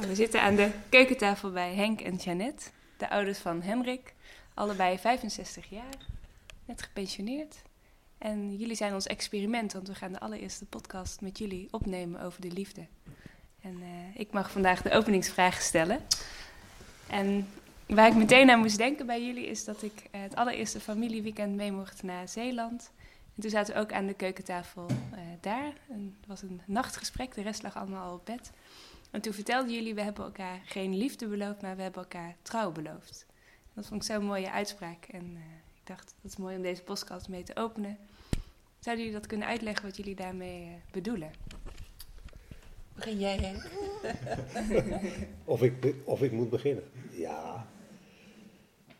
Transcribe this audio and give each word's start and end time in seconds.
We 0.00 0.14
zitten 0.14 0.42
aan 0.42 0.54
de 0.54 0.70
keukentafel 0.88 1.50
bij 1.50 1.74
Henk 1.74 2.00
en 2.00 2.16
Jeannette, 2.16 2.70
de 2.96 3.10
ouders 3.10 3.38
van 3.38 3.62
Henrik. 3.62 4.14
Allebei 4.54 4.98
65 4.98 5.70
jaar, 5.70 5.96
net 6.64 6.82
gepensioneerd. 6.82 7.62
En 8.18 8.56
jullie 8.56 8.76
zijn 8.76 8.94
ons 8.94 9.06
experiment, 9.06 9.72
want 9.72 9.88
we 9.88 9.94
gaan 9.94 10.12
de 10.12 10.20
allereerste 10.20 10.64
podcast 10.64 11.20
met 11.20 11.38
jullie 11.38 11.68
opnemen 11.70 12.20
over 12.20 12.40
de 12.40 12.50
liefde. 12.50 12.86
En 13.60 13.76
uh, 13.80 13.86
ik 14.14 14.32
mag 14.32 14.50
vandaag 14.50 14.82
de 14.82 14.92
openingsvragen 14.92 15.62
stellen. 15.62 16.00
En 17.06 17.48
waar 17.86 18.08
ik 18.08 18.14
meteen 18.14 18.50
aan 18.50 18.60
moest 18.60 18.78
denken 18.78 19.06
bij 19.06 19.26
jullie 19.26 19.46
is 19.46 19.64
dat 19.64 19.82
ik 19.82 19.92
uh, 20.14 20.20
het 20.22 20.34
allereerste 20.34 20.80
familieweekend 20.80 21.56
mee 21.56 21.72
mocht 21.72 22.02
naar 22.02 22.28
Zeeland. 22.28 22.90
En 23.34 23.42
toen 23.42 23.50
zaten 23.50 23.74
we 23.74 23.80
ook 23.80 23.92
aan 23.92 24.06
de 24.06 24.14
keukentafel 24.14 24.86
uh, 24.90 25.18
daar. 25.40 25.72
En 25.88 26.16
het 26.20 26.28
was 26.28 26.42
een 26.42 26.60
nachtgesprek, 26.66 27.34
de 27.34 27.42
rest 27.42 27.62
lag 27.62 27.76
allemaal 27.76 28.08
al 28.08 28.14
op 28.14 28.26
bed. 28.26 28.50
En 29.10 29.20
toen 29.20 29.32
vertelden 29.32 29.74
jullie, 29.74 29.94
we 29.94 30.02
hebben 30.02 30.24
elkaar 30.24 30.60
geen 30.64 30.96
liefde 30.96 31.26
beloofd, 31.26 31.62
maar 31.62 31.76
we 31.76 31.82
hebben 31.82 32.02
elkaar 32.02 32.36
trouw 32.42 32.72
beloofd. 32.72 33.26
Dat 33.74 33.86
vond 33.86 34.02
ik 34.02 34.10
zo'n 34.10 34.24
mooie 34.24 34.50
uitspraak. 34.50 35.06
En 35.10 35.24
uh, 35.24 35.40
ik 35.74 35.86
dacht, 35.86 36.14
dat 36.22 36.30
is 36.30 36.36
mooi 36.36 36.56
om 36.56 36.62
deze 36.62 36.82
podcast 36.82 37.28
mee 37.28 37.42
te 37.42 37.56
openen. 37.56 37.98
Zouden 38.78 39.04
jullie 39.04 39.20
dat 39.20 39.28
kunnen 39.28 39.48
uitleggen 39.48 39.84
wat 39.84 39.96
jullie 39.96 40.14
daarmee 40.14 40.62
uh, 40.62 40.68
bedoelen? 40.92 41.30
Begin 42.94 43.18
jij, 43.18 43.36
Henk? 43.36 43.70
of, 45.44 45.62
ik, 45.62 45.94
of 46.04 46.22
ik 46.22 46.32
moet 46.32 46.50
beginnen? 46.50 46.84
Ja. 47.10 47.66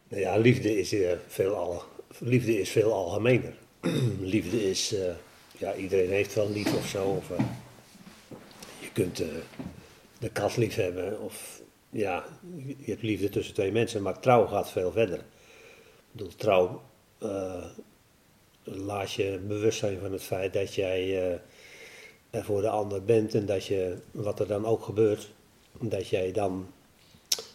Nou 0.09 0.23
ja, 0.23 0.37
liefde 0.37 0.79
is, 0.79 0.93
uh, 0.93 1.13
veel, 1.27 1.55
al, 1.55 1.83
liefde 2.19 2.61
is 2.61 2.71
veel 2.71 2.93
algemener. 2.93 3.55
liefde 4.21 4.71
is, 4.71 4.95
ja, 5.59 5.75
iedereen 5.75 6.11
heeft 6.11 6.35
wel 6.35 6.51
lief 6.51 6.75
of 6.75 6.87
zo. 6.87 7.05
Of, 7.05 7.29
je 8.81 8.93
kunt 8.93 9.23
de 10.21 10.31
kat 10.31 10.57
lief 10.57 10.75
hebben. 10.75 11.21
Of 11.21 11.63
ja, 11.91 12.25
je 12.57 12.91
hebt 12.91 13.03
liefde 13.03 13.29
tussen 13.29 13.55
twee 13.55 13.73
mensen, 13.73 14.03
maar 14.03 14.21
trouw 14.21 14.47
gaat 14.47 14.71
veel 14.71 14.93
verder. 14.93 15.19
Ik 15.19 15.25
bedoel, 16.13 16.37
trouw 16.37 16.83
uh, 17.23 17.65
laat 18.63 19.13
je 19.13 19.41
bewust 19.47 19.79
zijn 19.79 19.99
van 19.99 20.13
het 20.13 20.23
feit 20.23 20.53
dat 20.53 20.75
jij 20.75 21.07
uh, 21.07 21.39
er 22.31 22.45
voor 22.45 22.61
de 22.61 22.69
ander 22.69 23.05
bent 23.05 23.35
en 23.35 23.47
dat 23.47 23.67
je, 23.67 23.97
wat 24.11 24.41
er 24.41 24.47
dan 24.47 24.67
ook 24.67 24.83
gebeurt, 24.83 25.31
dat 25.81 26.09
jij 26.09 26.33
dan 26.33 26.67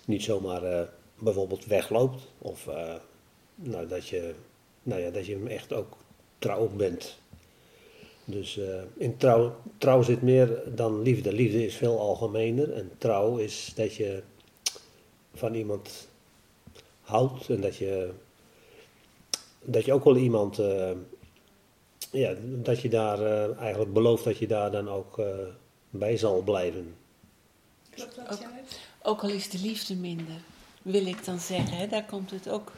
niet 0.05 0.23
zomaar 0.23 0.63
uh, 0.63 0.81
bijvoorbeeld 1.19 1.65
wegloopt. 1.65 2.27
Of 2.37 2.69
nou, 3.55 3.87
dat, 3.87 4.07
je, 4.07 4.33
nou 4.83 5.01
ja, 5.01 5.09
dat 5.09 5.25
je 5.25 5.33
hem 5.33 5.47
echt 5.47 5.73
ook 5.73 5.97
trouw 6.39 6.67
bent. 6.67 7.19
Dus 8.25 8.57
uh, 8.57 8.81
in 8.97 9.17
trouw, 9.17 9.55
trouw 9.77 10.01
zit 10.01 10.21
meer 10.21 10.61
dan 10.75 11.01
liefde. 11.01 11.33
Liefde 11.33 11.65
is 11.65 11.75
veel 11.75 11.99
algemener. 11.99 12.73
En 12.73 12.91
trouw 12.97 13.37
is 13.37 13.71
dat 13.75 13.95
je 13.95 14.23
van 15.33 15.53
iemand 15.53 16.07
houdt. 17.01 17.49
En 17.49 17.61
dat 17.61 17.75
je, 17.75 18.11
dat 19.61 19.85
je 19.85 19.93
ook 19.93 20.03
wel 20.03 20.17
iemand, 20.17 20.59
uh, 20.59 20.91
ja, 22.11 22.35
dat 22.41 22.81
je 22.81 22.89
daar 22.89 23.19
uh, 23.19 23.57
eigenlijk 23.57 23.93
belooft 23.93 24.23
dat 24.23 24.37
je 24.37 24.47
daar 24.47 24.71
dan 24.71 24.89
ook 24.89 25.21
bij 25.89 26.17
zal 26.17 26.41
blijven. 26.41 26.95
Klopt 27.89 28.15
dat, 28.15 28.31
ook, 28.31 28.45
ook 29.03 29.23
al 29.23 29.29
is 29.29 29.49
de 29.49 29.59
liefde 29.59 29.95
minder, 29.95 30.41
wil 30.81 31.05
ik 31.05 31.25
dan 31.25 31.39
zeggen. 31.39 31.77
Hè, 31.77 31.87
daar 31.87 32.05
komt 32.05 32.31
het 32.31 32.49
ook, 32.49 32.71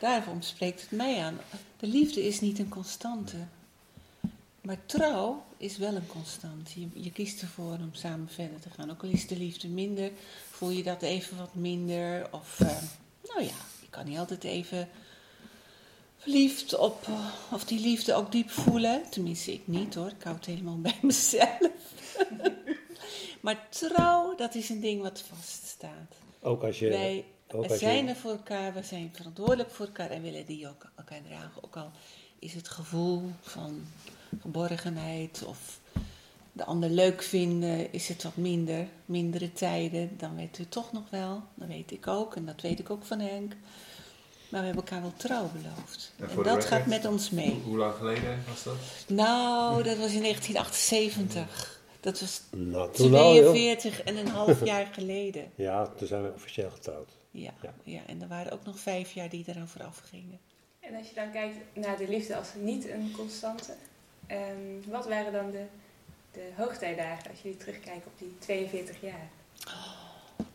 daarom 0.00 0.42
spreekt 0.42 0.80
het 0.80 0.90
mij 0.90 1.18
aan. 1.18 1.38
De 1.80 1.86
liefde 1.86 2.22
is 2.22 2.40
niet 2.40 2.58
een 2.58 2.68
constante. 2.68 3.36
Maar 4.64 4.86
trouw 4.86 5.44
is 5.56 5.76
wel 5.76 5.94
een 5.94 6.06
constant. 6.06 6.72
Je, 6.72 6.88
je, 6.94 7.12
kiest 7.12 7.42
ervoor 7.42 7.72
om 7.72 7.90
samen 7.92 8.28
verder 8.28 8.60
te 8.60 8.70
gaan. 8.70 8.90
Ook 8.90 9.02
al 9.02 9.08
is 9.08 9.26
de 9.26 9.36
liefde 9.36 9.68
minder, 9.68 10.10
voel 10.50 10.70
je 10.70 10.82
dat 10.82 11.02
even 11.02 11.36
wat 11.36 11.54
minder. 11.54 12.28
Of, 12.30 12.60
uh, 12.60 12.68
nou 13.22 13.42
ja, 13.42 13.56
je 13.80 13.88
kan 13.90 14.04
niet 14.04 14.18
altijd 14.18 14.44
even 14.44 14.88
verliefd 16.18 16.78
op, 16.78 17.06
uh, 17.08 17.26
of 17.52 17.64
die 17.64 17.80
liefde 17.80 18.14
ook 18.14 18.32
diep 18.32 18.50
voelen. 18.50 19.02
Tenminste, 19.10 19.52
ik 19.52 19.62
niet 19.64 19.94
hoor. 19.94 20.08
Ik 20.08 20.22
hou 20.22 20.36
het 20.36 20.46
helemaal 20.46 20.80
bij 20.88 20.98
mezelf. 21.02 21.70
maar 23.42 23.68
trouw, 23.68 24.34
dat 24.34 24.54
is 24.54 24.68
een 24.68 24.80
ding 24.80 25.02
wat 25.02 25.20
vaststaat. 25.20 26.14
Ook 26.40 26.62
als 26.62 26.78
je. 26.78 26.88
Wij 26.88 27.24
ook 27.48 27.66
als 27.66 27.78
zijn 27.78 28.04
je, 28.04 28.10
er 28.10 28.16
voor 28.16 28.30
elkaar, 28.30 28.74
we 28.74 28.82
zijn 28.82 29.10
verantwoordelijk 29.12 29.70
voor 29.70 29.86
elkaar 29.86 30.10
en 30.10 30.22
willen 30.22 30.46
die 30.46 30.68
ook 30.68 30.90
elkaar 30.96 31.22
dragen. 31.28 31.64
Ook 31.64 31.76
al 31.76 31.90
is 32.38 32.54
het 32.54 32.68
gevoel 32.68 33.30
van 33.40 33.86
geborgenheid 34.40 35.44
of 35.46 35.80
de 36.52 36.64
ander 36.64 36.90
leuk 36.90 37.22
vinden, 37.22 37.92
is 37.92 38.08
het 38.08 38.22
wat 38.22 38.36
minder, 38.36 38.86
mindere 39.04 39.52
tijden, 39.52 40.10
dan 40.16 40.36
weet 40.36 40.58
u 40.58 40.66
toch 40.68 40.92
nog 40.92 41.10
wel. 41.10 41.42
Dat 41.54 41.68
weet 41.68 41.90
ik 41.90 42.06
ook 42.06 42.36
en 42.36 42.46
dat 42.46 42.60
weet 42.60 42.78
ik 42.78 42.90
ook 42.90 43.04
van 43.04 43.20
Henk. 43.20 43.52
Maar 44.48 44.60
we 44.60 44.66
hebben 44.66 44.84
elkaar 44.84 45.02
wel 45.02 45.12
trouw 45.16 45.50
beloofd. 45.52 46.12
En, 46.18 46.28
en 46.28 46.42
dat 46.42 46.64
gaat 46.64 46.86
met 46.86 47.04
ons 47.04 47.30
mee. 47.30 47.60
Hoe 47.64 47.76
lang 47.76 47.94
geleden 47.94 48.44
was 48.48 48.62
dat? 48.62 48.76
Nou, 49.08 49.82
dat 49.82 49.96
was 49.98 50.12
in 50.12 50.20
1978. 50.20 51.82
Dat 52.00 52.20
was 52.20 52.42
nou, 52.50 52.92
42 52.92 54.02
en 54.02 54.16
een 54.16 54.28
half 54.28 54.64
jaar 54.72 54.86
geleden. 54.92 55.50
Ja, 55.54 55.86
toen 55.86 56.06
zijn 56.06 56.22
we 56.22 56.32
officieel 56.34 56.70
getrouwd. 56.70 57.10
Ja, 57.30 57.52
ja. 57.62 57.74
ja, 57.82 58.00
en 58.06 58.22
er 58.22 58.28
waren 58.28 58.52
ook 58.52 58.64
nog 58.64 58.78
vijf 58.78 59.12
jaar 59.12 59.28
die 59.28 59.44
eraan 59.46 59.68
vooraf 59.68 60.02
gingen. 60.04 60.38
En 60.80 60.94
als 60.94 61.08
je 61.08 61.14
dan 61.14 61.30
kijkt 61.30 61.56
naar 61.74 61.96
de 61.96 62.08
liefde 62.08 62.36
als 62.36 62.48
niet 62.60 62.88
een 62.88 63.12
constante, 63.16 63.74
Um, 64.30 64.82
wat 64.90 65.06
waren 65.06 65.32
dan 65.32 65.50
de, 65.50 65.64
de 66.32 66.48
hoogtijdagen 66.56 67.30
als 67.30 67.40
jullie 67.42 67.58
terugkijken 67.58 68.06
op 68.06 68.18
die 68.18 68.36
42 68.38 68.96
jaar? 69.00 69.28
Oh, 69.66 69.92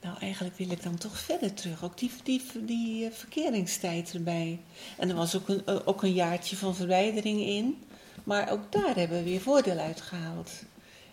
nou, 0.02 0.18
eigenlijk 0.20 0.58
wil 0.58 0.72
ik 0.72 0.84
dan 0.84 0.98
toch 0.98 1.18
verder 1.20 1.54
terug. 1.54 1.84
Ook 1.84 1.98
die, 1.98 2.12
die, 2.24 2.42
die 2.56 3.06
uh, 3.06 3.12
verkeringstijd 3.12 4.14
erbij. 4.14 4.60
En 4.98 5.10
er 5.10 5.16
was 5.16 5.36
ook 5.36 5.48
een, 5.48 5.62
uh, 5.66 5.80
ook 5.86 6.04
een 6.04 6.14
jaartje 6.14 6.56
van 6.56 6.76
verwijdering 6.76 7.40
in. 7.42 7.84
Maar 8.24 8.52
ook 8.52 8.72
daar 8.72 8.96
hebben 8.96 9.18
we 9.18 9.24
weer 9.24 9.42
voordeel 9.42 9.78
uit 9.78 10.02
gehaald. 10.02 10.52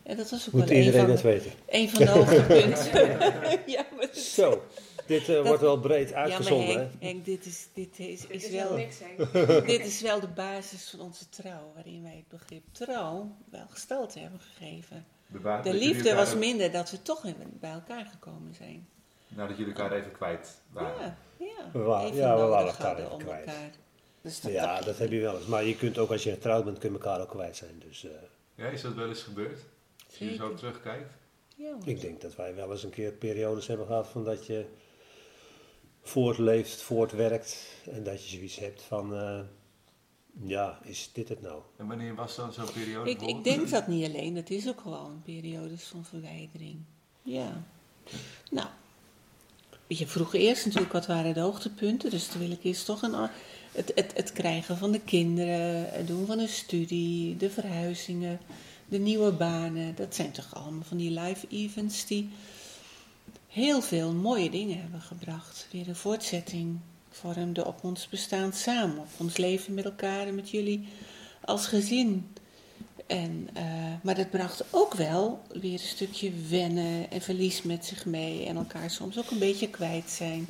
En 0.02 0.16
dat 0.16 0.30
was 0.30 0.46
ook 0.46 0.52
Moet 0.54 0.68
wel 0.68 0.78
iedereen 0.78 1.00
een 1.00 1.06
van, 1.06 1.30
het 1.30 1.42
weten. 1.42 1.50
een 1.68 1.88
van 1.90 2.04
de 2.04 2.10
hoogtepunten. 2.18 3.08
ja, 3.76 3.84
maar 3.96 4.08
Zo. 4.14 4.62
Dit 5.06 5.28
uh, 5.28 5.42
wordt 5.42 5.60
wel 5.60 5.80
breed 5.80 6.12
uitgezonden. 6.12 6.68
Ja, 6.68 6.74
maar 6.74 6.82
Henk, 6.82 7.02
Henk, 7.02 7.24
dit 7.24 7.46
is, 7.46 7.68
dit 7.74 7.98
is, 7.98 8.20
Dit 8.20 8.30
is, 8.30 8.44
is 8.44 8.50
wel, 8.50 8.68
wel 8.68 8.76
niks, 8.76 8.98
dit 9.76 9.86
is 9.86 10.00
wel 10.00 10.20
de 10.20 10.28
basis 10.28 10.90
van 10.90 11.00
onze 11.00 11.28
trouw, 11.28 11.72
waarin 11.74 12.02
wij 12.02 12.16
het 12.16 12.28
begrip 12.28 12.62
trouw 12.72 13.36
wel 13.50 13.66
gestalte 13.68 14.18
hebben 14.18 14.40
gegeven. 14.40 15.06
De, 15.62 15.72
liefde 15.74 16.14
was 16.14 16.34
minder 16.34 16.72
dat 16.72 16.90
we 16.90 17.02
toch 17.02 17.22
bij 17.60 17.70
elkaar 17.70 18.04
gekomen 18.04 18.54
zijn. 18.54 18.88
Nou, 19.28 19.48
dat 19.48 19.56
jullie 19.56 19.74
elkaar 19.74 19.92
even 19.92 20.12
kwijt 20.12 20.60
waren. 20.70 21.16
Ja, 21.38 21.46
ja. 21.46 21.70
We 21.72 21.78
waren- 21.78 22.06
even 22.06 22.16
ja, 22.18 22.34
we 22.34 22.40
nodig 22.40 22.54
waren 22.54 22.66
elkaar 22.68 22.98
even 22.98 23.18
kwijt. 23.18 23.46
elkaar. 23.46 23.70
Dus 24.20 24.40
dat, 24.40 24.52
Ja, 24.52 24.80
dat 24.80 24.98
heb 24.98 25.10
je 25.10 25.20
wel 25.20 25.36
eens. 25.36 25.46
Maar 25.46 25.64
je 25.64 25.76
kunt 25.76 25.98
ook 25.98 26.10
als 26.10 26.22
je 26.22 26.30
getrouwd 26.30 26.64
bent, 26.64 26.78
kun 26.78 26.88
je 26.88 26.94
elkaar 26.94 27.20
ook 27.20 27.28
kwijt 27.30 27.56
zijn. 27.56 27.82
Dus 27.88 28.04
uh, 28.04 28.10
Ja, 28.54 28.66
is 28.68 28.82
dat 28.82 28.94
wel 28.94 29.08
eens 29.08 29.22
gebeurd? 29.22 29.60
Als 30.06 30.18
je 30.18 30.34
zo 30.34 30.54
terugkijkt? 30.54 31.12
Ja, 31.56 31.76
ik 31.84 32.00
denk 32.00 32.20
dat 32.20 32.36
wij 32.36 32.54
wel 32.54 32.70
eens 32.72 32.82
een 32.82 32.90
keer 32.90 33.10
periodes 33.12 33.66
hebben 33.66 33.86
gehad 33.86 34.06
van 34.08 34.24
dat 34.24 34.46
je 34.46 34.66
voortleeft, 36.08 36.82
voortwerkt. 36.82 37.66
En 37.90 38.02
dat 38.02 38.28
je 38.28 38.36
zoiets 38.36 38.56
hebt 38.56 38.82
van, 38.82 39.14
uh, 39.14 39.40
ja, 40.44 40.78
is 40.82 41.10
dit 41.12 41.28
het 41.28 41.42
nou? 41.42 41.60
En 41.76 41.86
wanneer 41.86 42.14
was 42.14 42.36
dan 42.36 42.52
zo'n 42.52 42.72
periode? 42.72 43.10
ik, 43.10 43.22
ik 43.22 43.44
denk 43.44 43.70
dat 43.70 43.86
niet 43.86 44.08
alleen, 44.08 44.36
het 44.36 44.50
is 44.50 44.68
ook 44.68 44.80
gewoon 44.80 45.22
periodes 45.24 45.82
van 45.82 46.04
verwijdering. 46.04 46.78
Ja. 47.22 47.64
Nou, 48.50 48.68
je 49.86 50.06
vroeg 50.06 50.34
eerst 50.34 50.64
natuurlijk 50.64 50.92
wat 50.92 51.06
waren 51.06 51.34
de 51.34 51.40
hoogtepunten, 51.40 52.10
dus 52.10 52.26
toen 52.26 52.40
wil 52.40 52.50
ik 52.50 52.64
eerst 52.64 52.86
toch 52.86 53.02
een, 53.02 53.14
het, 53.72 53.92
het, 53.94 54.12
het 54.14 54.32
krijgen 54.32 54.76
van 54.76 54.92
de 54.92 55.00
kinderen, 55.00 55.90
het 55.92 56.06
doen 56.06 56.26
van 56.26 56.38
een 56.38 56.48
studie, 56.48 57.36
de 57.36 57.50
verhuizingen, 57.50 58.40
de 58.88 58.98
nieuwe 58.98 59.32
banen. 59.32 59.94
Dat 59.94 60.14
zijn 60.14 60.32
toch 60.32 60.54
allemaal 60.54 60.84
van 60.84 60.96
die 60.96 61.20
live 61.20 61.46
events 61.50 62.06
die 62.06 62.30
heel 63.56 63.82
veel 63.82 64.12
mooie 64.12 64.50
dingen 64.50 64.80
hebben 64.80 65.00
gebracht. 65.00 65.66
Weer 65.70 65.88
een 65.88 65.96
voortzetting 65.96 66.78
vormde 67.10 67.66
op 67.66 67.84
ons 67.84 68.08
bestaan 68.08 68.52
samen, 68.52 68.98
op 68.98 69.08
ons 69.16 69.36
leven 69.36 69.74
met 69.74 69.84
elkaar 69.84 70.26
en 70.26 70.34
met 70.34 70.50
jullie 70.50 70.88
als 71.44 71.66
gezin. 71.66 72.34
En, 73.06 73.48
eh, 73.54 73.64
maar 74.02 74.14
dat 74.14 74.30
bracht 74.30 74.64
ook 74.70 74.94
wel 74.94 75.42
weer 75.48 75.72
een 75.72 75.78
stukje 75.78 76.32
wennen 76.48 77.10
en 77.10 77.20
verlies 77.20 77.62
met 77.62 77.84
zich 77.84 78.06
mee. 78.06 78.46
En 78.46 78.56
elkaar 78.56 78.90
soms 78.90 79.18
ook 79.18 79.30
een 79.30 79.38
beetje 79.38 79.70
kwijt 79.70 80.10
zijn. 80.10 80.48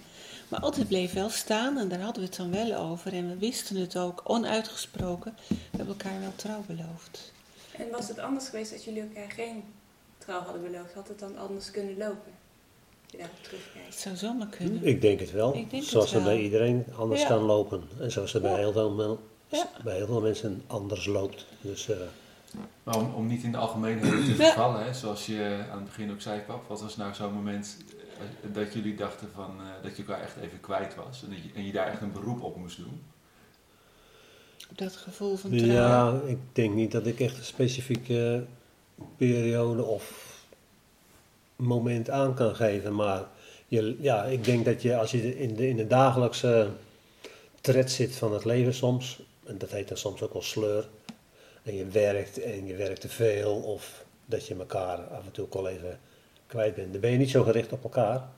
Maar 0.48 0.60
altijd 0.60 0.88
bleef 0.88 1.12
wel 1.12 1.30
staan 1.30 1.78
en 1.78 1.88
daar 1.88 2.00
hadden 2.00 2.22
we 2.22 2.28
het 2.28 2.36
dan 2.36 2.50
wel 2.50 2.74
over. 2.74 3.12
En 3.12 3.28
we 3.28 3.36
wisten 3.36 3.76
het 3.76 3.96
ook, 3.96 4.22
onuitgesproken. 4.24 5.34
We 5.48 5.56
hebben 5.76 5.96
elkaar 5.98 6.20
wel 6.20 6.34
trouw 6.36 6.64
beloofd. 6.66 7.32
En 7.78 7.90
was 7.90 8.08
het 8.08 8.18
anders 8.18 8.48
geweest 8.48 8.72
als 8.72 8.84
jullie 8.84 9.02
elkaar 9.02 9.30
geen 9.30 9.64
trouw 10.18 10.40
hadden 10.40 10.62
beloofd? 10.62 10.94
Had 10.94 11.08
het 11.08 11.18
dan 11.18 11.38
anders 11.38 11.70
kunnen 11.70 11.96
lopen? 11.96 12.44
Je 13.10 13.16
daarop 13.16 13.36
Het 13.36 13.44
terugkijkt. 13.44 13.94
zou 13.94 14.16
zomaar 14.16 14.46
kunnen. 14.46 14.84
Ik 14.84 15.00
denk 15.00 15.20
het 15.20 15.32
wel. 15.32 15.52
Denk 15.52 15.84
zoals 15.84 16.12
het 16.12 16.22
wel. 16.22 16.32
bij 16.32 16.42
iedereen 16.42 16.84
anders 16.96 17.20
Ja. 17.20 17.26
kan 17.28 17.42
lopen. 17.42 17.82
En 18.00 18.10
zoals 18.12 18.32
het 18.32 18.42
bij, 18.42 18.50
Ja. 18.50 18.56
heel 18.56 18.72
veel, 18.72 19.18
Ja. 19.48 19.68
bij 19.84 19.96
heel 19.96 20.06
veel 20.06 20.20
mensen 20.20 20.62
anders 20.66 21.06
loopt. 21.06 21.46
Dus 21.60 21.88
eh, 21.88 21.96
Maar 22.82 22.96
om, 22.96 23.14
om 23.14 23.26
niet 23.26 23.42
in 23.42 23.52
de 23.52 23.58
algemeenheden 23.58 24.24
te 24.24 24.34
vervallen, 24.34 24.84
hè, 24.84 24.94
zoals 24.94 25.26
je 25.26 25.64
aan 25.70 25.76
het 25.78 25.84
begin 25.86 26.10
ook 26.10 26.20
zei, 26.20 26.40
pap, 26.40 26.68
wat 26.68 26.80
was 26.80 26.96
nou 26.96 27.14
zo'n 27.14 27.32
moment 27.32 27.76
eh, 28.18 28.54
dat 28.54 28.72
jullie 28.72 28.94
dachten 28.94 29.28
van, 29.34 29.50
eh, 29.60 29.66
dat 29.82 29.96
je 29.96 30.02
elkaar 30.06 30.22
echt 30.22 30.36
even 30.36 30.60
kwijt 30.60 30.94
was 30.94 31.22
en, 31.22 31.28
dat 31.30 31.38
je, 31.38 31.48
en 31.54 31.64
je 31.66 31.72
daar 31.72 31.86
echt 31.86 32.00
een 32.00 32.12
beroep 32.12 32.42
op 32.42 32.56
moest 32.56 32.76
doen? 32.76 33.02
Dat 34.74 34.96
gevoel 34.96 35.36
van 35.36 35.50
trouw. 35.56 35.66
Ja, 35.66 36.20
ik 36.26 36.38
denk 36.52 36.74
niet 36.74 36.92
dat 36.92 37.06
ik 37.06 37.20
echt 37.20 37.38
een 37.38 37.44
specifieke 37.44 38.44
periode 39.16 39.82
of 39.84 40.34
moment 41.56 42.10
aan 42.10 42.34
kan 42.34 42.56
geven. 42.56 42.94
Maar 42.94 43.24
je, 43.68 43.96
ja, 44.00 44.24
ik 44.24 44.44
denk 44.44 44.64
dat 44.64 44.82
je 44.82 44.96
als 44.96 45.10
je 45.10 45.38
in 45.38 45.54
de, 45.54 45.68
in 45.68 45.76
de 45.76 45.86
dagelijkse 45.86 46.68
tred 47.60 47.90
zit 47.90 48.16
van 48.16 48.32
het 48.32 48.44
leven 48.44 48.74
soms, 48.74 49.22
en 49.46 49.58
dat 49.58 49.70
heet 49.70 49.88
dan 49.88 49.96
soms 49.96 50.22
ook 50.22 50.32
wel 50.32 50.42
sleur, 50.42 50.88
en 51.62 51.74
je 51.74 51.86
werkt 51.86 52.42
en 52.42 52.66
je 52.66 52.74
werkt 52.74 53.00
te 53.00 53.08
veel, 53.08 53.54
of 53.54 54.04
dat 54.24 54.46
je 54.46 54.54
elkaar 54.54 54.98
af 54.98 55.24
en 55.24 55.32
toe 55.32 55.44
ook 55.44 55.54
al 55.54 55.68
even 55.68 56.00
kwijt 56.46 56.74
bent, 56.74 56.92
dan 56.92 57.00
ben 57.00 57.10
je 57.10 57.18
niet 57.18 57.30
zo 57.30 57.42
gericht 57.42 57.72
op 57.72 57.82
elkaar. 57.82 58.28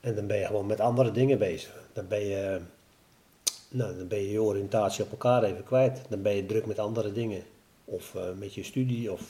En 0.00 0.14
dan 0.14 0.26
ben 0.26 0.38
je 0.38 0.46
gewoon 0.46 0.66
met 0.66 0.80
andere 0.80 1.10
dingen 1.10 1.38
bezig. 1.38 1.82
Dan 1.92 2.08
ben 2.08 2.26
je, 2.26 2.60
nou, 3.68 3.96
dan 3.96 4.08
ben 4.08 4.18
je 4.18 4.30
je 4.30 4.42
oriëntatie 4.42 5.04
op 5.04 5.10
elkaar 5.10 5.42
even 5.42 5.64
kwijt. 5.64 6.00
Dan 6.08 6.22
ben 6.22 6.34
je 6.36 6.46
druk 6.46 6.66
met 6.66 6.78
andere 6.78 7.12
dingen. 7.12 7.42
Of 7.84 8.14
eh, 8.14 8.22
met 8.38 8.54
je 8.54 8.62
studie, 8.62 9.12
of 9.12 9.20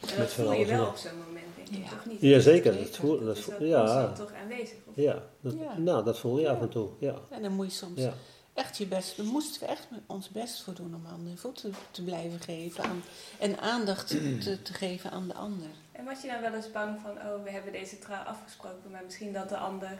En 0.00 0.08
dat 0.08 0.16
met 0.16 0.32
voel 0.32 0.52
je 0.52 0.66
wel 0.66 0.86
op 0.86 0.96
zo'n 0.96 1.18
moment, 1.26 1.37
Ja. 1.70 1.88
toch 1.88 2.06
niet? 2.06 2.20
Ja, 2.20 2.40
zeker. 2.40 2.72
Zeker. 2.72 2.86
Dat 2.86 2.96
voel, 2.96 3.24
dat 3.24 3.38
voel- 3.38 3.58
dat 3.58 3.68
ja, 3.68 4.12
toch 4.12 4.32
aanwezig? 4.42 4.76
Of? 4.86 4.94
ja, 4.96 5.22
dat, 5.40 5.52
Ja. 5.52 5.78
nou, 5.78 6.04
dat 6.04 6.18
voel 6.18 6.38
je 6.38 6.48
af 6.48 6.60
en 6.60 6.68
toe. 6.68 6.88
Ja. 6.98 7.14
En 7.30 7.42
dan 7.42 7.52
moet 7.52 7.66
je 7.66 7.72
soms 7.78 8.00
Ja. 8.00 8.12
echt 8.54 8.78
je 8.78 8.86
best, 8.86 9.16
daar 9.16 9.26
moesten 9.26 9.60
we 9.60 9.66
echt 9.66 9.86
ons 10.06 10.28
best 10.28 10.62
voor 10.62 10.74
doen 10.74 10.94
om 10.94 11.04
handen 11.04 11.30
en 11.32 11.38
voeten 11.38 11.74
te 11.90 12.02
blijven 12.04 12.40
geven. 12.40 12.84
Aan, 12.84 13.02
en 13.38 13.58
aandacht 13.58 14.06
te, 14.42 14.62
te 14.62 14.72
geven 14.72 15.10
aan 15.10 15.28
de 15.28 15.34
ander. 15.34 15.68
En 15.92 16.04
was 16.04 16.22
je 16.22 16.28
dan 16.28 16.40
wel 16.40 16.52
eens 16.54 16.70
bang 16.70 17.00
van, 17.00 17.10
oh, 17.10 17.44
we 17.44 17.50
hebben 17.50 17.72
deze 17.72 17.98
trouw 17.98 18.22
afgesproken, 18.22 18.90
maar 18.90 19.02
misschien 19.04 19.32
dat 19.32 19.48
de 19.48 19.56
ander 19.56 19.98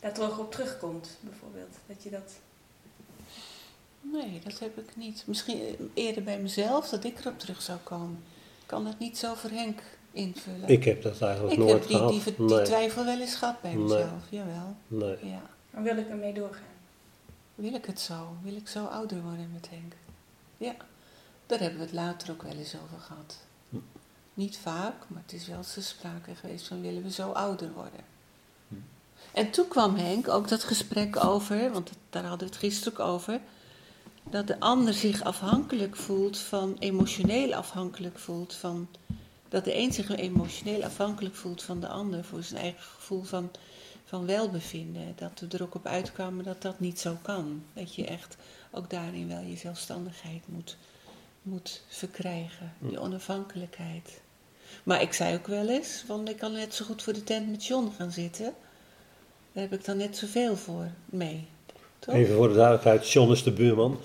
daar 0.00 0.12
toch 0.14 0.38
op 0.38 0.52
terugkomt, 0.52 1.16
bijvoorbeeld? 1.20 1.74
Dat 1.86 2.02
je 2.02 2.10
dat... 2.10 2.32
Nee, 4.00 4.40
dat 4.44 4.58
heb 4.58 4.78
ik 4.78 4.96
niet. 4.96 5.22
Misschien 5.26 5.90
eerder 5.94 6.22
bij 6.22 6.38
mezelf 6.38 6.88
dat 6.88 7.04
ik 7.04 7.18
erop 7.18 7.38
terug 7.38 7.62
zou 7.62 7.78
komen. 7.82 8.22
Ik 8.60 8.66
kan 8.66 8.84
dat 8.84 8.98
niet 8.98 9.18
zo 9.18 9.34
voor 9.34 9.50
Henk 9.50 9.80
invullen. 10.12 10.68
Ik 10.68 10.84
heb 10.84 11.02
dat 11.02 11.20
eigenlijk 11.22 11.52
Ik 11.52 11.58
nooit 11.58 11.72
heb 11.72 11.86
die, 11.86 11.96
gehad. 11.96 12.10
die, 12.12 12.22
die, 12.36 12.46
nee, 12.46 12.62
twijfel 12.64 13.04
wel 13.04 13.20
eens 13.20 13.34
gehad 13.34 13.60
bij 13.60 13.74
Nee. 13.74 13.82
mezelf. 13.82 14.22
Jawel. 14.28 14.76
nee. 14.86 15.16
Ja. 15.22 15.42
Dan 15.70 15.82
wil 15.82 15.96
ik 15.96 16.08
ermee 16.08 16.32
doorgaan. 16.32 16.62
Wil 17.54 17.74
ik 17.74 17.84
het 17.84 18.00
zo? 18.00 18.36
Wil 18.42 18.56
ik 18.56 18.68
zo 18.68 18.84
ouder 18.84 19.22
worden 19.22 19.50
met 19.52 19.68
Henk? 19.70 19.92
Ja, 20.56 20.74
daar 21.46 21.58
hebben 21.60 21.78
we 21.78 21.84
het 21.84 21.94
later 21.94 22.30
ook 22.30 22.42
wel 22.42 22.52
eens 22.56 22.74
over 22.84 22.98
gehad. 23.00 23.36
Hm. 23.68 23.76
Niet 24.34 24.56
vaak, 24.58 24.94
maar 25.06 25.22
het 25.22 25.32
is 25.32 25.46
wel 25.46 25.56
eens 25.56 25.88
sprake 25.88 26.34
geweest 26.34 26.66
van 26.66 26.80
willen 26.80 27.02
we 27.02 27.10
zo 27.10 27.30
ouder 27.30 27.72
worden. 27.72 28.00
Hm. 28.68 28.74
En 29.32 29.50
toen 29.50 29.68
kwam 29.68 29.96
Henk 29.96 30.28
ook 30.28 30.48
dat 30.48 30.64
gesprek 30.64 31.24
over, 31.24 31.72
want 31.72 31.90
daar 32.10 32.22
hadden 32.24 32.48
we 32.48 32.54
het 32.54 32.62
gisteren 32.62 32.98
ook 32.98 33.06
over, 33.06 33.40
dat 34.30 34.46
de 34.46 34.60
ander 34.60 34.94
zich 34.94 35.22
afhankelijk 35.22 35.96
voelt 35.96 36.38
van, 36.38 36.76
emotioneel 36.78 37.54
afhankelijk 37.54 38.18
voelt 38.18 38.54
van, 38.54 38.88
dat 39.48 39.64
de 39.64 39.76
een 39.76 39.92
zich 39.92 40.16
emotioneel 40.16 40.84
afhankelijk 40.84 41.34
voelt 41.34 41.62
van 41.62 41.80
de 41.80 41.88
ander 41.88 42.24
voor 42.24 42.42
zijn 42.42 42.60
eigen 42.62 42.82
gevoel 42.82 43.22
van, 43.22 43.50
van 44.04 44.26
welbevinden. 44.26 45.12
Dat 45.16 45.40
we 45.40 45.56
er 45.56 45.62
ook 45.62 45.74
op 45.74 45.86
uitkwamen 45.86 46.44
dat 46.44 46.62
dat 46.62 46.80
niet 46.80 47.00
zo 47.00 47.16
kan. 47.22 47.62
Dat 47.72 47.94
je 47.94 48.06
echt 48.06 48.36
ook 48.70 48.90
daarin 48.90 49.28
wel 49.28 49.40
je 49.40 49.56
zelfstandigheid 49.56 50.42
moet, 50.46 50.76
moet 51.42 51.82
verkrijgen, 51.88 52.72
die 52.78 53.00
onafhankelijkheid. 53.00 54.20
Maar 54.82 55.02
ik 55.02 55.12
zei 55.12 55.34
ook 55.34 55.46
wel 55.46 55.68
eens, 55.68 56.04
want 56.06 56.28
ik 56.28 56.36
kan 56.36 56.52
net 56.52 56.74
zo 56.74 56.84
goed 56.84 57.02
voor 57.02 57.12
de 57.12 57.24
tent 57.24 57.50
met 57.50 57.66
John 57.66 57.92
gaan 57.96 58.12
zitten. 58.12 58.54
Daar 59.52 59.62
heb 59.62 59.72
ik 59.72 59.84
dan 59.84 59.96
net 59.96 60.16
zoveel 60.16 60.56
voor 60.56 60.90
mee. 61.04 61.46
Toch? 61.98 62.14
Even 62.14 62.34
voor 62.34 62.48
de 62.48 62.54
duidelijkheid, 62.54 63.10
John 63.10 63.32
is 63.32 63.42
de 63.42 63.52
buurman. 63.52 64.00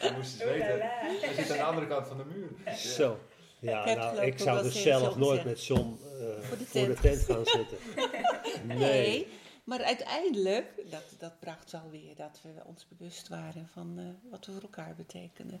Je 0.00 0.12
moest 0.16 0.40
eens 0.40 0.50
weten, 0.50 0.63
hij 0.80 1.34
zit 1.34 1.50
aan 1.50 1.56
de 1.56 1.62
andere 1.62 1.86
kant 1.86 2.06
van 2.06 2.16
de 2.16 2.24
muur. 2.24 2.76
Zo. 2.76 3.18
Ja, 3.58 3.84
Ik 3.86 3.96
nou, 3.96 4.20
ik 4.20 4.38
zou 4.38 4.62
dus 4.62 4.82
zelf 4.82 5.16
nooit 5.16 5.44
met 5.44 5.66
John 5.66 5.98
eh, 6.02 6.44
Voor 6.48 6.58
de 6.58 6.64
voor 6.64 6.86
de 6.86 6.94
tent. 6.94 7.18
gaan 7.22 7.44
zitten. 7.46 7.78
Nee. 8.66 8.78
Nee. 8.78 9.26
maar 9.64 9.82
uiteindelijk, 9.82 10.66
dat, 10.90 11.02
dat 11.18 11.38
bracht 11.40 11.70
wel 11.72 11.90
weer 11.90 12.14
dat 12.16 12.40
we 12.42 12.48
ons 12.64 12.86
bewust 12.96 13.28
waren 13.28 13.68
van 13.72 13.94
eh, 13.98 14.30
wat 14.30 14.46
we 14.46 14.52
voor 14.52 14.62
elkaar 14.62 14.94
betekenen. 14.96 15.60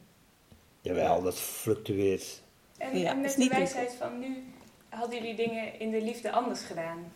Jawel, 0.80 1.22
dat 1.22 1.34
fluctueert. 1.40 2.42
En, 2.78 2.98
Ja, 2.98 3.10
en 3.10 3.20
met 3.20 3.36
de 3.36 3.48
wijsheid 3.48 3.92
van 3.92 4.18
nu, 4.18 4.44
hadden 4.88 5.18
jullie 5.18 5.36
dingen 5.36 5.78
in 5.80 5.90
de 5.90 6.02
liefde 6.02 6.30
anders 6.32 6.60
gedaan? 6.60 7.12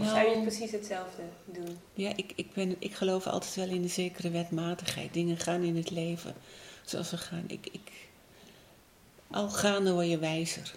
Of 0.00 0.06
zou 0.06 0.28
je 0.28 0.30
Nou, 0.30 0.42
precies 0.42 0.70
hetzelfde 0.70 1.22
doen? 1.44 1.78
Ja, 1.94 2.12
ik, 2.16 2.32
ik, 2.34 2.52
ben, 2.52 2.76
ik 2.78 2.94
geloof 2.94 3.26
altijd 3.26 3.54
wel 3.54 3.68
in 3.68 3.82
een 3.82 3.90
zekere 3.90 4.30
wetmatigheid. 4.30 5.12
Dingen 5.12 5.36
gaan 5.36 5.62
in 5.62 5.76
het 5.76 5.90
leven 5.90 6.34
zoals 6.84 7.08
ze 7.08 7.16
gaan. 7.16 7.44
Ik, 7.46 7.68
ik, 7.72 7.92
al 9.30 9.48
gaande 9.48 9.92
word 9.92 10.08
je 10.08 10.18
wijzer. 10.18 10.74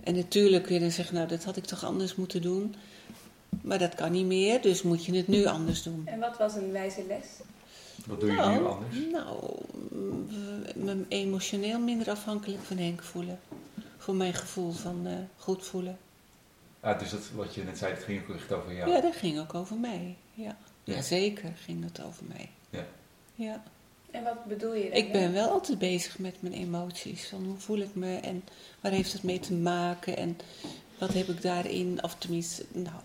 En 0.00 0.14
natuurlijk 0.14 0.64
kun 0.64 0.74
je 0.74 0.80
dan 0.80 0.90
zeggen, 0.90 1.14
nou 1.14 1.28
dat 1.28 1.44
had 1.44 1.56
ik 1.56 1.64
toch 1.64 1.84
anders 1.84 2.14
moeten 2.14 2.42
doen. 2.42 2.74
Maar 3.62 3.78
dat 3.78 3.94
kan 3.94 4.12
niet 4.12 4.26
meer, 4.26 4.62
dus 4.62 4.82
moet 4.82 5.04
je 5.04 5.16
het 5.16 5.28
nu 5.28 5.46
anders 5.46 5.82
doen. 5.82 6.02
En 6.06 6.18
wat 6.18 6.38
was 6.38 6.54
een 6.54 6.72
wijze 6.72 7.04
les? 7.06 7.26
Wat 8.06 8.20
doe 8.20 8.30
je 8.30 8.36
nou, 8.36 8.58
nu 8.58 8.64
anders? 8.64 8.96
Nou, 9.12 9.54
me 10.74 11.04
emotioneel 11.08 11.78
minder 11.78 12.10
afhankelijk 12.10 12.62
van 12.62 12.76
Henk 12.76 13.02
voelen. 13.02 13.38
Voor 13.96 14.14
mijn 14.14 14.34
gevoel 14.34 14.72
van 14.72 15.06
eh, 15.06 15.12
goed 15.36 15.64
voelen. 15.66 15.98
Ah, 16.80 16.98
dus 16.98 17.10
dat, 17.10 17.30
wat 17.34 17.54
je 17.54 17.62
net 17.64 17.78
zei, 17.78 17.92
het 17.94 18.02
ging 18.04 18.22
ook 18.28 18.34
echt 18.36 18.52
over 18.52 18.74
jou. 18.74 18.90
Ja, 18.90 19.00
dat 19.00 19.16
ging 19.16 19.38
ook 19.40 19.54
over 19.54 19.76
mij. 19.76 20.16
Ja, 20.34 20.56
Ja. 20.84 20.94
ja 20.94 21.02
zeker 21.02 21.52
ging 21.64 21.82
dat 21.92 22.04
over 22.06 22.24
mij. 22.24 22.48
Ja. 22.70 22.86
Ja. 23.34 23.62
En 24.10 24.24
wat 24.24 24.44
bedoel 24.44 24.74
je 24.74 24.88
Ik 24.88 25.12
ben 25.12 25.32
wel 25.32 25.48
altijd 25.50 25.78
bezig 25.78 26.18
met 26.18 26.42
mijn 26.42 26.54
emoties. 26.54 27.26
Van 27.28 27.44
hoe 27.44 27.56
voel 27.58 27.78
ik 27.78 27.94
me 27.94 28.16
en 28.16 28.44
waar 28.80 28.92
heeft 28.92 29.12
het 29.12 29.22
mee 29.22 29.38
te 29.40 29.52
maken 29.54 30.16
en 30.16 30.38
wat 30.98 31.12
heb 31.12 31.28
ik 31.28 31.42
daarin, 31.42 32.02
of 32.02 32.14
tenminste, 32.14 32.64
nou, 32.72 32.96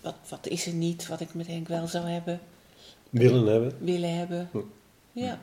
wat, 0.00 0.14
wat 0.28 0.46
is 0.46 0.66
er 0.66 0.72
niet 0.72 1.06
wat 1.06 1.20
ik 1.20 1.34
met 1.34 1.46
Henk 1.46 1.68
wel 1.68 1.86
zou 1.86 2.06
hebben, 2.08 2.40
Willen 3.10 3.46
hebben. 3.52 3.76
willen 3.78 4.16
hebben. 4.16 4.48
Hm. 4.52 4.58
Ja, 5.12 5.40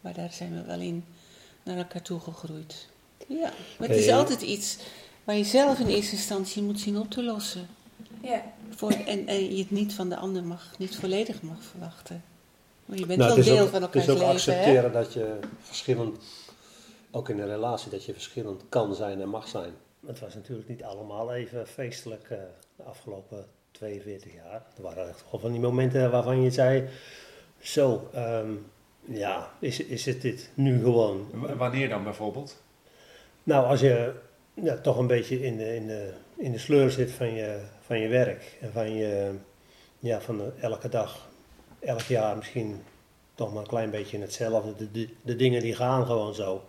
maar 0.00 0.14
daar 0.14 0.32
zijn 0.32 0.54
we 0.54 0.62
wel 0.62 0.80
in 0.80 1.04
naar 1.62 1.76
elkaar 1.76 2.02
toe 2.02 2.20
gegroeid. 2.20 2.86
Ja, 3.28 3.52
maar 3.78 3.88
het 3.88 3.96
is 3.98 4.06
Hey. 4.06 4.14
altijd 4.16 4.42
iets 4.42 4.76
waar 5.26 5.36
je 5.36 5.44
zelf 5.44 5.78
in 5.78 5.86
eerste 5.86 6.14
instantie 6.14 6.62
moet 6.62 6.80
zien 6.80 6.98
op 6.98 7.10
te 7.10 7.22
lossen. 7.22 7.66
Ja, 8.22 8.42
Voor, 8.70 8.90
en, 8.90 9.26
en 9.26 9.50
je 9.54 9.58
het 9.58 9.70
niet 9.70 9.92
van 9.94 10.08
de 10.08 10.16
ander 10.16 10.44
mag, 10.44 10.74
niet 10.78 10.96
volledig 10.96 11.42
mag 11.42 11.62
verwachten. 11.62 12.24
Maar 12.84 12.98
je 12.98 13.06
bent 13.06 13.18
Nou, 13.18 13.34
wel 13.34 13.44
deel 13.44 13.62
ook, 13.64 13.68
van 13.70 13.82
het 13.82 13.94
is 13.94 14.06
elkaars 14.06 14.22
ook 14.22 14.34
leven, 14.34 14.52
hè? 14.54 14.58
accepteren 14.60 14.92
dat 14.92 15.12
je 15.12 15.38
verschillend, 15.60 16.18
ook 17.10 17.28
in 17.28 17.38
een 17.38 17.46
relatie, 17.48 17.90
dat 17.90 18.04
je 18.04 18.12
verschillend 18.12 18.62
kan 18.68 18.94
zijn 18.94 19.20
en 19.20 19.28
mag 19.28 19.48
zijn. 19.48 19.72
Het 20.06 20.20
was 20.20 20.34
natuurlijk 20.34 20.68
niet 20.68 20.82
allemaal 20.82 21.34
even 21.34 21.66
feestelijk 21.66 22.22
eh, 22.30 22.38
de 22.76 22.82
afgelopen 22.82 23.46
42 23.70 24.34
jaar. 24.34 24.62
Er 24.76 24.82
waren 24.82 25.08
echt 25.08 25.24
wel 25.30 25.40
van 25.40 25.50
die 25.52 25.60
momenten 25.60 26.10
waarvan 26.10 26.42
je 26.42 26.50
zei, 26.50 26.88
zo, 27.60 28.08
ehm, 28.12 28.50
ja, 29.04 29.50
is, 29.58 29.80
is 29.80 30.04
het 30.06 30.22
dit 30.22 30.50
nu 30.54 30.78
gewoon? 30.82 31.26
W- 31.32 31.56
Wanneer 31.56 31.88
dan 31.88 32.04
bijvoorbeeld? 32.04 32.62
Nou, 33.42 33.66
als 33.66 33.80
je 33.80 34.12
ja, 34.64 34.76
toch 34.76 34.98
een 34.98 35.06
beetje 35.06 35.42
in 35.42 35.56
de, 35.56 35.74
in 35.74 35.86
de, 35.86 36.12
in 36.36 36.52
de 36.52 36.58
sleur 36.58 36.90
zit 36.90 37.10
van 37.10 37.34
je, 37.34 37.60
van 37.80 37.98
je 38.00 38.08
werk 38.08 38.56
en 38.60 38.72
van, 38.72 38.94
je, 38.94 39.34
ja, 39.98 40.20
van 40.20 40.36
de- 40.38 40.52
elke 40.60 40.88
dag, 40.88 41.28
elk 41.80 42.00
jaar 42.00 42.36
misschien 42.36 42.82
toch 43.34 43.52
maar 43.52 43.62
een 43.62 43.68
klein 43.68 43.90
beetje 43.90 44.16
in 44.16 44.22
hetzelfde. 44.22 44.74
De, 44.76 44.90
de, 44.90 45.08
de 45.22 45.36
dingen 45.36 45.60
die 45.60 45.74
gaan 45.74 46.06
gewoon 46.06 46.34
zo. 46.34 46.64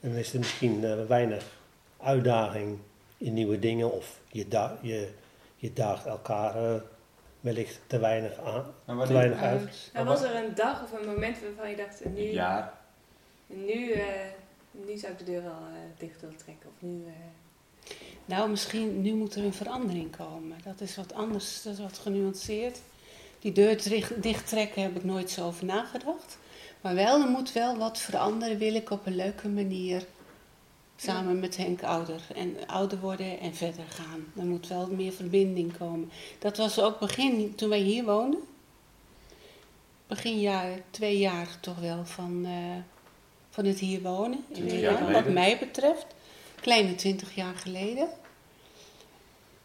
En 0.00 0.08
dan 0.10 0.18
is 0.18 0.32
er 0.32 0.38
misschien 0.38 0.84
eh, 0.84 1.04
weinig 1.06 1.44
uitdaging 2.00 2.78
in 3.18 3.34
nieuwe 3.34 3.58
dingen 3.58 3.92
of 3.92 4.18
je, 4.28 4.48
da 4.48 4.78
je, 4.82 5.08
je 5.56 5.72
daagt 5.72 6.06
elkaar 6.06 6.56
eh, 6.74 6.80
wellicht 7.40 7.80
te 7.86 7.98
weinig 7.98 8.38
aan, 8.44 8.64
En 8.86 9.06
te 9.06 9.12
weinig 9.12 9.40
uit. 9.40 9.90
nou, 9.92 10.06
was 10.06 10.22
er 10.22 10.34
een 10.34 10.54
dag 10.54 10.82
of 10.82 11.00
een 11.00 11.06
moment 11.06 11.36
waarvan 11.42 11.70
je 11.70 11.76
dacht, 11.76 12.04
nu, 12.04 12.20
Een 12.20 12.32
jaar? 12.32 12.72
nu, 13.46 13.90
eh, 13.92 14.04
nu 14.70 14.96
zou 14.96 15.12
ik 15.12 15.18
de 15.18 15.24
deur 15.24 15.42
wel 15.42 15.52
eh, 15.52 15.98
dicht 15.98 16.20
willen 16.20 16.36
trekken. 16.36 16.68
Of 16.68 16.88
nu, 16.88 17.04
eh, 17.06 17.94
Nou, 18.24 18.50
misschien 18.50 19.02
nu 19.02 19.14
moet 19.14 19.34
er 19.34 19.44
een 19.44 19.54
verandering 19.54 20.16
komen. 20.16 20.56
Dat 20.64 20.80
is 20.80 20.96
wat 20.96 21.12
anders, 21.12 21.62
dat 21.62 21.72
is 21.72 21.78
wat 21.78 21.98
genuanceerd. 21.98 22.78
Die 23.38 23.52
deur 23.52 23.82
dicht, 24.20 24.48
trekken 24.48 24.82
heb 24.82 24.96
ik 24.96 25.04
nooit 25.04 25.30
zo 25.30 25.46
over 25.46 25.64
nagedacht. 25.64 26.38
Maar 26.80 26.94
wel, 26.94 27.20
er 27.20 27.28
moet 27.28 27.52
wel 27.52 27.76
wat 27.76 27.98
veranderen, 27.98 28.58
wil 28.58 28.74
ik 28.74 28.90
op 28.90 29.06
een 29.06 29.16
leuke 29.16 29.48
manier 29.48 30.06
samen 30.96 31.40
met 31.40 31.56
Henk 31.56 31.82
ouder. 31.82 32.20
En 32.34 32.56
ouder 32.66 33.00
worden 33.00 33.40
en 33.40 33.54
verder 33.54 33.84
gaan. 33.88 34.24
Er 34.36 34.44
moet 34.44 34.68
wel 34.68 34.86
meer 34.86 35.12
verbinding 35.12 35.76
komen. 35.78 36.10
Dat 36.38 36.56
was 36.56 36.80
ook 36.80 36.98
begin, 36.98 37.54
toen 37.54 37.68
wij 37.68 37.80
hier 37.80 38.04
woonden. 38.04 38.40
begin 40.06 40.40
jaar, 40.40 40.78
twee 40.90 41.18
jaar 41.18 41.60
toch 41.60 41.78
wel 41.78 42.04
van, 42.04 42.44
eh, 42.44 42.52
van 43.58 43.66
het 43.66 43.78
hier 43.78 44.02
wonen. 44.02 44.44
in 44.48 44.54
20 44.54 44.80
jaar 44.80 44.92
Nederland, 44.92 45.24
wat 45.24 45.34
mij 45.34 45.58
betreft. 45.58 46.06
Kleine 46.60 46.94
twintig 46.94 47.34
jaar 47.34 47.54
geleden. 47.54 48.08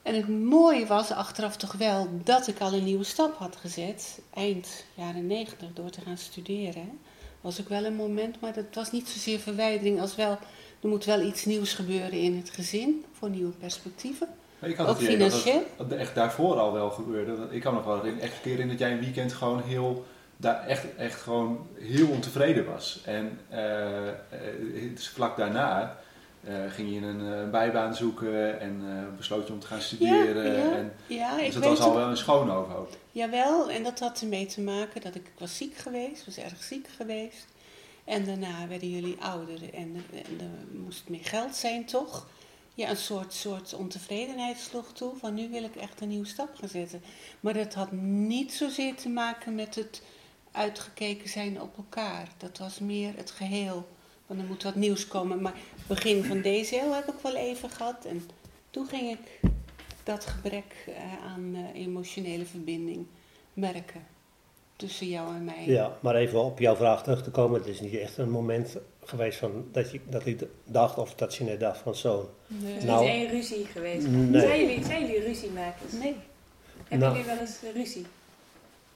En 0.01 0.15
het 0.15 0.27
mooie 0.27 0.85
was 0.85 1.11
achteraf 1.11 1.57
toch 1.57 1.71
wel 1.71 2.07
dat 2.23 2.47
ik 2.47 2.59
al 2.59 2.73
een 2.73 2.83
nieuwe 2.83 3.03
stap 3.03 3.35
had 3.37 3.55
gezet. 3.55 4.19
Eind 4.33 4.85
jaren 4.93 5.27
negentig 5.27 5.67
door 5.73 5.89
te 5.89 6.01
gaan 6.01 6.17
studeren. 6.17 6.99
Was 7.41 7.61
ook 7.61 7.69
wel 7.69 7.85
een 7.85 7.95
moment, 7.95 8.41
maar 8.41 8.53
dat 8.53 8.65
was 8.73 8.91
niet 8.91 9.07
zozeer 9.09 9.39
verwijdering 9.39 10.01
als 10.01 10.15
wel... 10.15 10.37
Er 10.81 10.89
moet 10.89 11.05
wel 11.05 11.21
iets 11.21 11.45
nieuws 11.45 11.73
gebeuren 11.73 12.11
in 12.19 12.35
het 12.37 12.49
gezin 12.49 13.05
voor 13.11 13.29
nieuwe 13.29 13.51
perspectieven. 13.51 14.27
Maar 14.59 14.69
Ik 14.69 14.77
had 14.77 14.87
Ook 14.87 14.93
het 14.99 15.03
idee 15.03 15.17
dat 15.17 15.31
financieel? 15.31 15.63
het 15.77 15.91
echt 15.91 16.15
daarvoor 16.15 16.55
al 16.59 16.73
wel 16.73 16.89
gebeurde. 16.89 17.47
Ik 17.51 17.61
kan 17.61 17.73
nog 17.73 17.85
wel 17.85 17.95
herinneren- 17.95 18.27
echt 18.29 18.35
een 18.35 18.41
keer 18.41 18.59
in 18.59 18.67
dat 18.67 18.79
jij 18.79 18.91
een 18.91 18.99
weekend 18.99 19.33
gewoon 19.33 19.61
heel, 19.61 20.05
daar 20.37 20.67
echt, 20.67 20.95
echt 20.95 21.21
gewoon 21.21 21.67
heel 21.79 22.07
ontevreden 22.07 22.65
was. 22.65 23.01
En 23.05 23.39
eh, 23.49 24.07
eh, 24.07 24.15
dus 24.93 25.07
vlak 25.07 25.37
daarna 25.37 25.97
eh, 26.43 26.53
ging 26.69 26.93
je 26.93 27.01
een 27.01 27.51
bijbaan 27.51 27.95
zoeken 27.95 28.59
en 28.59 28.83
besloot 29.17 29.47
je 29.47 29.53
om 29.53 29.59
te 29.59 29.67
gaan 29.67 29.81
studeren. 29.81 30.53
ja, 30.53 30.75
En, 30.75 30.93
ja, 31.07 31.37
ik 31.39 31.45
dus 31.45 31.53
dat 31.53 31.63
weet 31.63 31.77
was 31.77 31.87
al 31.87 31.95
wel 31.95 32.09
een 32.09 32.17
schoonoverhoop. 32.17 32.97
Jawel, 33.11 33.69
en 33.69 33.83
dat 33.83 33.99
had 33.99 34.21
ermee 34.21 34.45
te 34.45 34.61
maken 34.61 35.01
dat 35.01 35.15
ik, 35.15 35.27
ik 35.27 35.39
was 35.39 35.57
ziek 35.57 35.75
geweest, 35.75 36.25
was 36.25 36.37
erg 36.37 36.63
ziek 36.63 36.87
geweest. 36.97 37.45
En 38.03 38.25
daarna 38.25 38.67
werden 38.67 38.89
jullie 38.89 39.17
ouder 39.19 39.73
en, 39.73 40.05
en 40.11 40.39
er 40.39 40.79
moest 40.83 41.09
meer 41.09 41.25
geld 41.25 41.55
zijn, 41.55 41.85
toch? 41.85 42.27
Ja, 42.75 42.89
een 42.89 42.97
soort, 42.97 43.33
soort 43.33 43.73
ontevredenheid 43.73 44.57
sloeg 44.57 44.93
toe 44.93 45.15
van 45.15 45.33
nu 45.33 45.49
wil 45.49 45.63
ik 45.63 45.75
echt 45.75 46.01
een 46.01 46.07
nieuwe 46.07 46.27
stap 46.27 46.55
gaan 46.55 46.69
zetten. 46.69 47.01
Maar 47.39 47.53
dat 47.53 47.73
had 47.73 47.91
niet 47.91 48.53
zozeer 48.53 48.95
te 48.95 49.09
maken 49.09 49.55
met 49.55 49.75
het 49.75 50.01
uitgekeken 50.53 51.29
zijn 51.29 51.61
op 51.61 51.77
elkaar. 51.77 52.27
Dat 52.37 52.57
was 52.57 52.79
meer 52.79 53.11
het 53.15 53.31
geheel. 53.31 53.87
Want 54.27 54.39
er 54.39 54.45
moet 54.45 54.63
wat 54.63 54.75
nieuws 54.75 55.07
komen. 55.07 55.41
Maar 55.41 55.53
begin 55.87 56.23
van 56.23 56.41
deze 56.41 56.81
eeuw 56.81 56.91
heb 56.91 57.07
ik 57.07 57.19
wel 57.23 57.35
even 57.35 57.69
gehad. 57.69 58.05
En 58.05 58.21
toen 58.69 58.87
ging 58.87 59.09
ik 59.11 59.49
dat 60.03 60.25
gebrek 60.25 60.85
eh, 60.87 60.93
aan 61.31 61.55
eh, 61.55 61.81
emotionele 61.81 62.45
verbinding 62.45 63.05
merken. 63.53 64.11
Tussen 64.75 65.07
jou 65.07 65.35
en 65.35 65.43
mij. 65.43 65.63
Ja, 65.65 65.97
maar 66.01 66.15
even 66.15 66.43
op 66.43 66.59
jouw 66.59 66.75
vraag 66.75 67.03
terug 67.03 67.23
te 67.23 67.31
komen. 67.31 67.59
Het 67.59 67.69
is 67.69 67.79
niet 67.81 67.95
echt 67.95 68.17
een 68.17 68.29
moment 68.29 68.77
geweest 69.03 69.37
van 69.39 69.65
dat, 69.71 69.91
je, 69.91 69.99
dat 70.09 70.25
ik 70.25 70.43
dacht 70.65 70.97
of 70.97 71.15
dat 71.15 71.35
je 71.35 71.43
net 71.43 71.59
dacht 71.59 71.77
van 71.79 71.95
zo. 71.95 72.33
Nee. 72.47 72.71
Er 72.71 72.77
is 72.77 72.83
Nou, 72.83 73.01
niet 73.03 73.09
één 73.13 73.29
ruzie 73.29 73.65
geweest. 73.65 74.07
nee. 74.07 74.41
Zijn, 74.41 74.59
jullie, 74.65 74.83
zijn 74.85 75.01
jullie 75.05 75.25
ruziemakers? 75.25 75.91
nee. 75.91 76.15
Hebben 76.77 76.99
Nou. 76.99 77.11
jullie 77.11 77.25
wel 77.27 77.37
eens 77.39 77.57
ruzie? 77.73 78.05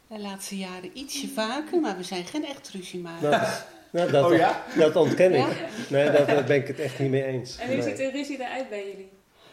De 0.08 0.20
laatste 0.20 0.58
jaren 0.58 0.90
ietsje 0.94 1.28
vaker, 1.28 1.80
maar 1.80 1.98
we 1.98 2.04
zijn 2.04 2.26
geen 2.26 2.46
echt 2.46 2.70
ruziemakers. 2.70 3.22
Dat, 3.22 3.66
nou, 3.92 4.12
dat, 4.12 4.26
Oh 4.32 4.38
ja? 4.38 4.64
dat 4.78 4.96
ontken 4.96 5.32
ik. 5.34 5.38
Ja? 5.40 5.48
Nee, 5.90 6.12
daar 6.12 6.44
ben 6.44 6.56
ik 6.58 6.68
het 6.68 6.80
echt 6.80 7.00
niet 7.00 7.10
mee 7.10 7.24
eens. 7.24 7.58
En 7.58 7.68
hoe 7.68 7.76
Nee. 7.76 7.86
ziet 7.90 8.00
een 8.00 8.12
ruzie 8.12 8.36
eruit 8.40 8.70
bij 8.70 8.88
jullie? 8.88 9.10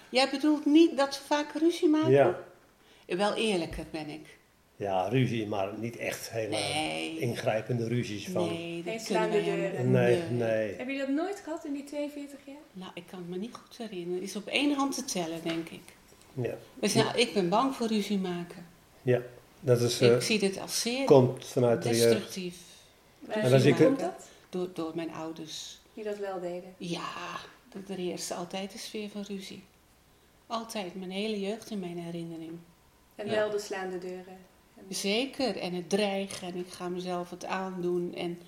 Jij 0.09 0.29
bedoelt 0.31 0.65
niet 0.67 0.97
dat 0.97 1.19
we 1.19 1.25
vaak 1.27 1.53
ruzie 1.61 1.89
maken? 1.89 2.11
Ja. 2.11 2.39
Wel 3.07 3.35
eerlijker 3.35 3.85
ben 3.91 4.09
ik. 4.09 4.39
ja, 4.77 5.09
ruzie, 5.09 5.47
maar 5.47 5.69
niet 5.79 5.97
echt 5.97 6.31
hele 6.31 6.49
Nee. 6.49 7.19
ingrijpende 7.19 7.89
ruzies 7.89 8.29
van. 8.29 8.47
Nee, 8.49 8.75
dat 8.75 8.85
kunnen 8.85 9.01
slaande 9.01 9.43
wij 9.43 9.45
deuren. 9.45 9.91
nee. 9.91 10.21
nee. 10.31 10.75
Heb 10.77 10.89
je 10.89 10.99
dat 10.99 11.09
nooit 11.09 11.41
gehad 11.45 11.65
in 11.65 11.73
die 11.73 11.85
42 11.85 12.39
jaar? 12.47 12.57
Nou, 12.73 12.91
ik 12.95 13.03
kan 13.11 13.19
het 13.19 13.29
me 13.29 13.37
niet 13.37 13.55
goed 13.55 13.77
herinneren. 13.79 14.15
Het 14.21 14.29
is 14.31 14.37
op 14.37 14.47
één 14.47 14.75
hand 14.75 14.95
te 14.95 15.05
tellen, 15.05 15.43
denk 15.43 15.69
ik. 15.69 15.83
Ja, 16.35 16.55
We 16.75 16.89
zijn, 16.89 17.07
Ik 17.17 17.35
ben 17.35 17.49
bang 17.49 17.75
voor 17.75 17.87
ruzie 17.87 18.19
maken. 18.19 18.67
ja. 19.03 19.21
Dat 19.65 19.81
is, 19.81 20.01
eh, 20.01 20.15
ik 20.15 20.23
zie 20.23 20.39
dit 20.39 20.59
als 20.61 20.81
zeer 20.81 21.05
komt 21.05 21.47
vanuit 21.47 21.83
de 21.83 21.89
jeugd. 21.89 22.03
destructief. 22.03 22.57
Waar 23.21 23.37
En 23.37 23.51
dan 23.51 23.61
zie 23.61 23.71
ik 23.71 23.77
komt 23.77 24.01
het- 24.01 24.11
dat? 24.11 24.27
Door, 24.51 24.69
door 24.75 24.93
mijn 24.95 25.13
ouders. 25.15 25.79
Die 25.95 26.05
dat 26.05 26.19
wel 26.19 26.41
deden. 26.41 26.75
Ja, 26.77 27.13
dat 27.69 27.89
er 27.89 27.97
heerste 27.97 28.35
altijd 28.35 28.73
een 28.73 28.79
sfeer 28.79 29.09
van 29.09 29.23
ruzie. 29.23 29.63
Altijd, 30.47 30.95
mijn 30.95 31.11
hele 31.11 31.41
jeugd 31.41 31.71
in 31.71 31.79
mijn 31.79 31.99
herinnering. 31.99 32.53
En 33.15 33.27
Ja. 33.27 33.33
wel 33.33 33.51
de 33.51 33.59
slaande 33.59 33.99
deuren. 33.99 34.37
En- 34.89 34.95
Zeker, 34.95 35.57
en 35.57 35.75
het 35.75 35.89
dreigen 35.89 36.49
en 36.49 36.57
ik 36.57 36.69
ga 36.69 36.89
mezelf 36.89 37.31
het 37.31 37.45
aandoen. 37.45 38.15
En 38.15 38.41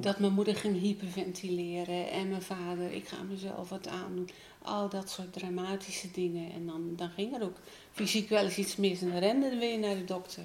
dat 0.00 0.18
mijn 0.18 0.32
moeder 0.32 0.56
ging 0.56 0.80
hyperventileren 0.80 2.10
en 2.10 2.28
mijn 2.28 2.42
vader, 2.42 2.92
ik 2.92 3.08
ga 3.08 3.16
mezelf 3.22 3.68
wat 3.68 3.88
aandoen. 3.88 4.28
Al 4.62 4.88
dat 4.88 5.10
soort 5.10 5.32
dramatische 5.32 6.10
dingen. 6.10 6.52
En 6.52 6.66
dan, 6.66 6.92
dan 6.96 7.08
ging 7.08 7.34
er 7.36 7.42
ook 7.42 7.56
fysiek 7.92 8.28
wel 8.28 8.42
eens 8.44 8.56
iets 8.58 8.76
mis 8.76 9.00
en 9.02 9.10
dan 9.10 9.18
renden 9.18 9.50
we 9.50 9.56
weer 9.58 9.78
naar 9.78 9.94
de 9.94 10.04
dokter. 10.04 10.42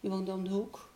Die 0.00 0.10
woonde 0.10 0.32
om 0.32 0.44
de 0.44 0.50
hoek. 0.50 0.88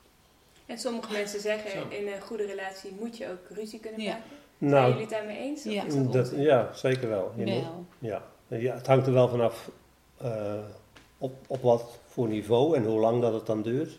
En 0.67 0.79
sommige 0.79 1.13
mensen 1.13 1.41
zeggen, 1.41 1.71
Zo. 1.71 1.89
in 1.89 2.07
een 2.13 2.21
goede 2.21 2.47
relatie 2.47 2.91
moet 3.01 3.17
je 3.17 3.29
ook 3.31 3.49
ruzie 3.51 3.79
kunnen 3.81 4.01
Ja. 4.01 4.11
maken. 4.13 4.25
Zijn 4.59 4.71
Nou, 4.71 4.87
jullie 4.87 5.01
het 5.01 5.11
daarmee 5.11 5.39
eens? 5.39 5.63
Ja. 5.63 5.85
dat 6.13 6.33
ja, 6.37 6.73
zeker 6.75 7.09
wel. 7.09 7.33
Je 7.37 7.45
moet- 7.47 7.63
Wel. 7.63 7.85
ja. 7.99 8.23
Ja, 8.49 8.75
het 8.75 8.87
hangt 8.87 9.07
er 9.07 9.13
wel 9.13 9.29
vanaf 9.29 9.71
eh, 10.17 10.59
op, 11.19 11.35
op 11.47 11.63
wat 11.63 11.99
voor 12.07 12.29
niveau 12.29 12.77
en 12.77 12.85
hoe 12.85 13.01
lang 13.01 13.21
dat 13.23 13.33
het 13.33 13.47
dan 13.47 13.63
duurt. 13.63 13.99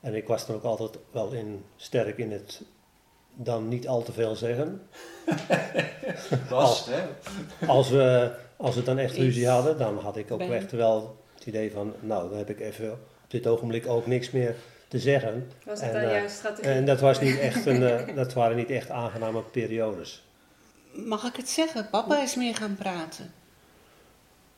En 0.00 0.14
ik 0.14 0.26
was 0.26 0.46
dan 0.46 0.56
ook 0.56 0.62
altijd 0.62 0.98
wel 1.10 1.30
in, 1.32 1.64
sterk 1.76 2.18
in 2.18 2.30
het 2.32 2.62
dan 3.34 3.68
niet 3.68 3.88
al 3.88 4.02
te 4.02 4.12
veel 4.12 4.34
zeggen. 4.36 4.82
Was, 6.48 6.86
hè? 6.90 7.02
Als 7.66 7.88
we, 7.90 8.30
als 8.56 8.74
we 8.74 8.82
dan 8.82 8.98
echt 8.98 9.16
ruzie 9.16 9.48
hadden, 9.48 9.78
dan 9.78 9.98
had 9.98 10.16
ik 10.16 10.30
ook 10.30 10.38
Ben- 10.38 10.52
echt 10.52 10.72
wel 10.72 11.16
het 11.34 11.46
idee 11.46 11.72
van, 11.72 11.94
nou, 12.00 12.28
dan 12.28 12.38
heb 12.38 12.50
ik 12.50 12.60
even 12.60 12.92
op 12.92 12.98
dit 13.28 13.46
ogenblik 13.46 13.86
ook 13.86 14.06
niks 14.06 14.30
meer 14.30 14.54
te 14.88 14.98
zeggen. 14.98 15.50
Was 15.64 15.80
het 15.80 15.92
En, 15.94 16.02
dan 16.02 16.12
jouw 16.12 16.28
strategie? 16.28 16.70
En 16.70 16.84
dat, 16.84 17.00
was 17.00 17.20
niet 17.20 17.38
echt 17.38 17.66
een, 17.66 17.82
eh, 18.08 18.14
dat 18.14 18.32
waren 18.32 18.56
niet 18.56 18.70
echt 18.70 18.90
aangename 18.90 19.42
periodes. 19.42 20.24
Mag 20.92 21.24
ik 21.24 21.36
het 21.36 21.48
zeggen? 21.48 21.88
Papa 21.90 22.22
is 22.22 22.34
meer 22.34 22.54
gaan 22.56 22.74
praten. 22.78 23.32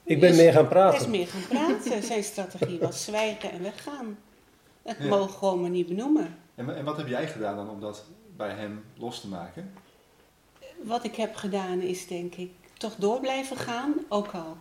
Ik 0.05 0.21
ben 0.21 0.31
Is- 0.31 0.37
meer 0.37 0.52
gaan 0.52 0.55
Hij 0.55 0.64
is 0.64 0.69
praten. 0.88 1.11
meer 1.11 1.26
gaan 1.26 1.47
praten. 1.49 2.02
Zijn 2.11 2.25
strategie 2.25 2.79
was 2.79 3.05
zwijgen 3.05 3.50
en 3.50 3.62
weggaan. 3.62 4.19
Het 4.83 4.97
Ja. 5.00 5.07
mogen 5.09 5.31
gewoon 5.31 5.61
maar 5.61 5.71
niet 5.71 5.87
benoemen. 5.88 6.37
En, 6.55 6.76
en 6.76 6.85
wat 6.85 6.97
heb 6.97 7.07
jij 7.09 7.26
gedaan 7.29 7.57
dan 7.57 7.71
om 7.71 7.81
dat 7.81 8.05
bij 8.37 8.51
hem 8.51 8.85
los 8.97 9.21
te 9.21 9.29
maken? 9.29 9.73
Wat 10.83 11.05
ik 11.05 11.17
heb 11.17 11.35
gedaan 11.35 11.81
is 11.81 12.07
denk 12.07 12.35
ik 12.35 12.51
toch 12.79 12.95
door 12.95 13.21
blijven 13.21 13.57
gaan. 13.57 13.95
Ook 14.09 14.33
al 14.33 14.57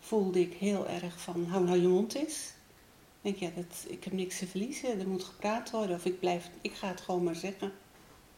voelde 0.00 0.40
ik 0.40 0.52
heel 0.52 0.88
erg 0.88 1.20
van 1.20 1.46
hou 1.48 1.64
nou 1.64 1.80
je 1.80 1.88
mond 1.88 2.14
eens. 2.14 2.52
Ik 3.22 3.38
denk 3.38 3.54
ja, 3.54 3.62
dat, 3.62 3.84
ik 3.88 4.04
heb 4.04 4.12
niks 4.12 4.38
te 4.38 4.46
verliezen. 4.46 5.00
Er 5.00 5.08
moet 5.08 5.24
gepraat 5.24 5.70
worden 5.70 5.96
of 5.96 6.04
ik, 6.04 6.20
blijf, 6.20 6.50
ik 6.60 6.74
ga 6.74 6.88
het 6.88 7.00
gewoon 7.00 7.24
maar 7.24 7.34
zeggen. 7.34 7.72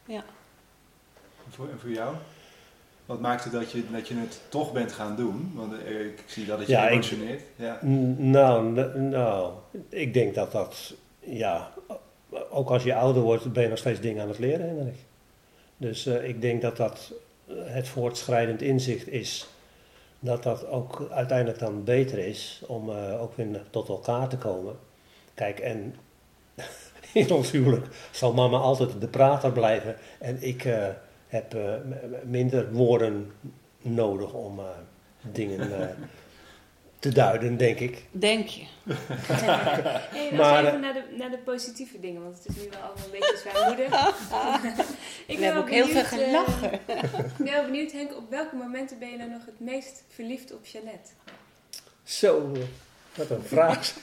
Ja. 0.05 0.23
En 1.45 1.51
voor, 1.51 1.69
en 1.69 1.79
voor 1.79 1.91
jou? 1.91 2.15
Wat 3.05 3.21
maakte 3.21 3.49
dat 3.49 3.71
je, 3.71 3.91
dat 3.91 4.07
je 4.07 4.15
het 4.15 4.41
toch 4.49 4.73
bent 4.73 4.91
gaan 4.91 5.15
doen? 5.15 5.51
Want 5.55 5.73
eh, 5.73 6.05
ik 6.05 6.23
zie 6.25 6.45
dat 6.45 6.59
het 6.59 6.67
je 6.67 6.73
Ja, 6.73 6.87
ik-. 6.87 7.41
Ja. 7.55 7.79
Nou, 8.17 8.71
nou, 8.99 9.53
ik 9.89 10.13
denk 10.13 10.35
dat 10.35 10.51
dat, 10.51 10.93
ja, 11.19 11.73
ook 12.49 12.69
als 12.69 12.83
je 12.83 12.95
ouder 12.95 13.21
wordt, 13.21 13.53
ben 13.53 13.63
je 13.63 13.69
nog 13.69 13.77
steeds 13.77 13.99
dingen 13.99 14.21
aan 14.21 14.27
het 14.27 14.39
leren, 14.39 14.67
Henrik. 14.67 14.97
Dus 15.77 16.05
eh, 16.05 16.27
ik 16.27 16.41
denk 16.41 16.61
dat 16.61 16.77
dat 16.77 17.13
eh, 17.47 17.55
het 17.57 17.87
voortschrijdend 17.87 18.61
inzicht 18.61 19.07
is, 19.07 19.47
dat 20.19 20.43
dat 20.43 20.67
ook 20.67 21.07
uiteindelijk 21.11 21.59
dan 21.59 21.83
beter 21.83 22.17
is 22.17 22.61
om 22.67 22.89
eh, 22.89 23.21
ook 23.21 23.35
weer 23.35 23.61
tot 23.69 23.89
elkaar 23.89 24.27
te 24.27 24.37
komen. 24.37 24.75
Kijk, 25.33 25.59
en 25.59 25.95
in 27.13 27.31
ons 27.31 27.51
huwelijk 27.51 27.85
zal 28.11 28.33
mama 28.33 28.57
altijd 28.57 29.01
de 29.01 29.07
prater 29.07 29.51
blijven 29.51 29.95
en 30.19 30.37
ik 30.41 30.67
heb 31.27 31.57
minder 32.23 32.71
woorden 32.71 33.31
nodig 33.81 34.33
om 34.33 34.59
dingen 35.21 35.69
te 36.99 37.11
duiden, 37.11 37.57
denk 37.57 37.79
ik. 37.79 38.03
Denk 38.11 38.47
je? 38.47 38.63
Hey, 38.83 40.31
Maar, 40.33 40.59
even 40.65 40.73
eh, 40.73 40.79
naar 40.79 40.93
de, 40.93 41.03
naar 41.17 41.29
de 41.31 41.37
positieve 41.37 41.99
dingen, 41.99 42.23
want 42.23 42.37
het 42.37 42.47
is 42.47 42.63
nu 42.63 42.69
wel 42.69 42.79
allemaal 42.79 43.05
een 43.05 43.11
beetje 43.11 43.37
zwaarmoedig. 43.49 44.09
ik 45.27 45.37
Ik 45.37 45.39
heb 45.39 45.53
wel 45.53 45.61
ook 45.61 45.69
heel 45.69 45.87
veel 45.87 46.03
benieuwd, 46.09 46.11
eh, 46.11 46.29
gelachen. 46.29 46.73
Ik 47.37 47.37
ben 47.37 47.53
wel 47.53 47.63
benieuwd, 47.63 47.91
Henk, 47.91 48.15
op 48.17 48.29
welke 48.29 48.55
momenten 48.55 48.99
ben 48.99 49.09
je 49.09 49.17
nou 49.17 49.29
nog 49.29 49.45
het 49.45 49.59
meest 49.59 50.03
verliefd 50.07 50.53
op 50.53 50.65
Jeannette? 50.65 51.11
Zo, 52.03 52.51
wat 53.15 53.29
een 53.29 53.43
vraag. 53.43 53.93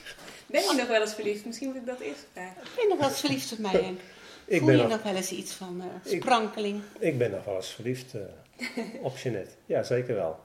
Ben 0.46 0.62
je 0.62 0.74
nog 0.76 0.86
wel 0.88 1.00
eens 1.00 1.14
verliefd? 1.14 1.44
Misschien 1.46 1.66
moet 1.68 1.76
ik 1.76 1.86
dat 1.86 2.00
eerst 2.00 2.26
vragen. 2.32 2.54
Ben 2.74 2.82
je 2.84 2.88
nog 2.88 2.98
wel 2.98 3.08
eens 3.08 3.20
verliefd 3.20 3.52
op 3.52 3.58
mij, 3.58 3.70
Henk? 3.70 4.00
Ik 4.44 4.58
Voel 4.58 4.66
ben, 4.66 4.76
je 4.76 4.82
nog, 4.82 4.90
nog 4.90 5.02
wel 5.02 5.14
eens 5.14 5.30
iets 5.30 5.52
van 5.52 5.80
eh, 6.04 6.12
Ik- 6.12 6.22
sprankeling? 6.22 6.80
ik 6.98 7.18
ben 7.18 7.30
nog 7.30 7.44
wel 7.44 7.56
eens 7.56 7.68
verliefd 7.70 8.14
op 9.02 9.16
Jeanette. 9.16 9.50
Ja, 9.66 9.82
zeker 9.82 10.14
wel. 10.14 10.38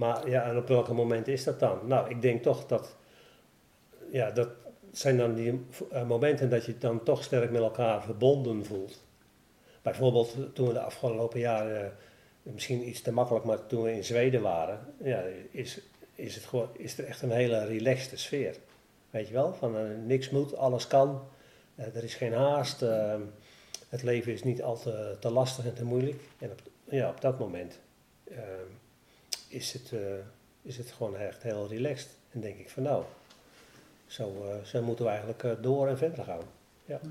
Maar 0.00 0.28
ja, 0.28 0.44
en 0.44 0.56
op 0.56 0.68
welke 0.68 0.94
momenten 0.94 1.32
is 1.32 1.44
dat 1.44 1.60
dan? 1.60 1.78
Nou, 1.86 2.10
ik 2.10 2.22
denk 2.22 2.42
toch 2.42 2.66
dat, 2.66 2.96
ja, 4.10 4.30
dat 4.30 4.48
zijn 4.92 5.16
dan 5.16 5.34
die 5.34 5.66
eh, 5.90 6.06
momenten 6.06 6.50
dat 6.50 6.64
je 6.64 6.78
dan 6.78 7.02
toch 7.02 7.24
sterk 7.24 7.50
met 7.50 7.60
elkaar 7.60 8.02
verbonden 8.02 8.64
voelt. 8.64 9.04
Bijvoorbeeld 9.82 10.34
eh, 10.34 10.40
toen 10.52 10.66
we 10.66 10.72
de 10.72 10.80
afgelopen 10.80 11.40
jaren, 11.40 11.84
eh, 11.84 11.90
misschien 12.42 12.88
iets 12.88 13.02
te 13.02 13.12
makkelijk, 13.12 13.44
maar 13.44 13.66
toen 13.66 13.82
we 13.82 13.92
in 13.92 14.04
Zweden 14.04 14.42
waren, 14.42 14.78
ja, 15.02 15.22
is, 15.50 15.80
is, 16.14 16.34
het 16.34 16.44
gewoon, 16.44 16.68
is 16.72 16.98
er 16.98 17.04
echt 17.04 17.22
een 17.22 17.30
hele 17.30 17.64
relaxte 17.64 18.16
sfeer. 18.16 18.56
Weet 19.10 19.28
je 19.28 19.34
wel, 19.34 19.54
van 19.54 20.06
niks 20.06 20.30
moet, 20.30 20.56
alles 20.56 20.86
kan. 20.86 21.22
Er 21.74 22.04
is 22.04 22.14
geen 22.14 22.32
haast. 22.32 22.82
eh, 22.82 23.14
het 23.88 24.02
leven 24.02 24.32
is 24.32 24.42
niet 24.42 24.62
al 24.62 24.78
te, 25.20 25.30
lastig 25.30 25.64
en 25.64 25.74
te 25.74 25.84
moeilijk. 25.84 26.20
En 26.38 26.50
ja, 26.84 27.08
op 27.08 27.20
dat 27.20 27.38
moment 27.38 27.78
eh, 28.24 28.38
is, 29.50 29.72
het, 29.72 29.92
eh, 29.92 29.98
is 30.62 30.76
het 30.76 30.90
gewoon 30.92 31.16
echt 31.16 31.42
heel 31.42 31.68
relaxed. 31.68 32.08
En 32.32 32.40
denk 32.40 32.58
ik 32.58 32.68
van 32.70 32.82
nou, 32.82 33.04
zo, 34.06 34.44
eh, 34.44 34.64
zo 34.64 34.82
moeten 34.82 35.04
we 35.04 35.10
eigenlijk 35.10 35.42
eh, 35.42 35.50
door 35.60 35.88
en 35.88 35.98
verder 35.98 36.24
gaan. 36.24 36.42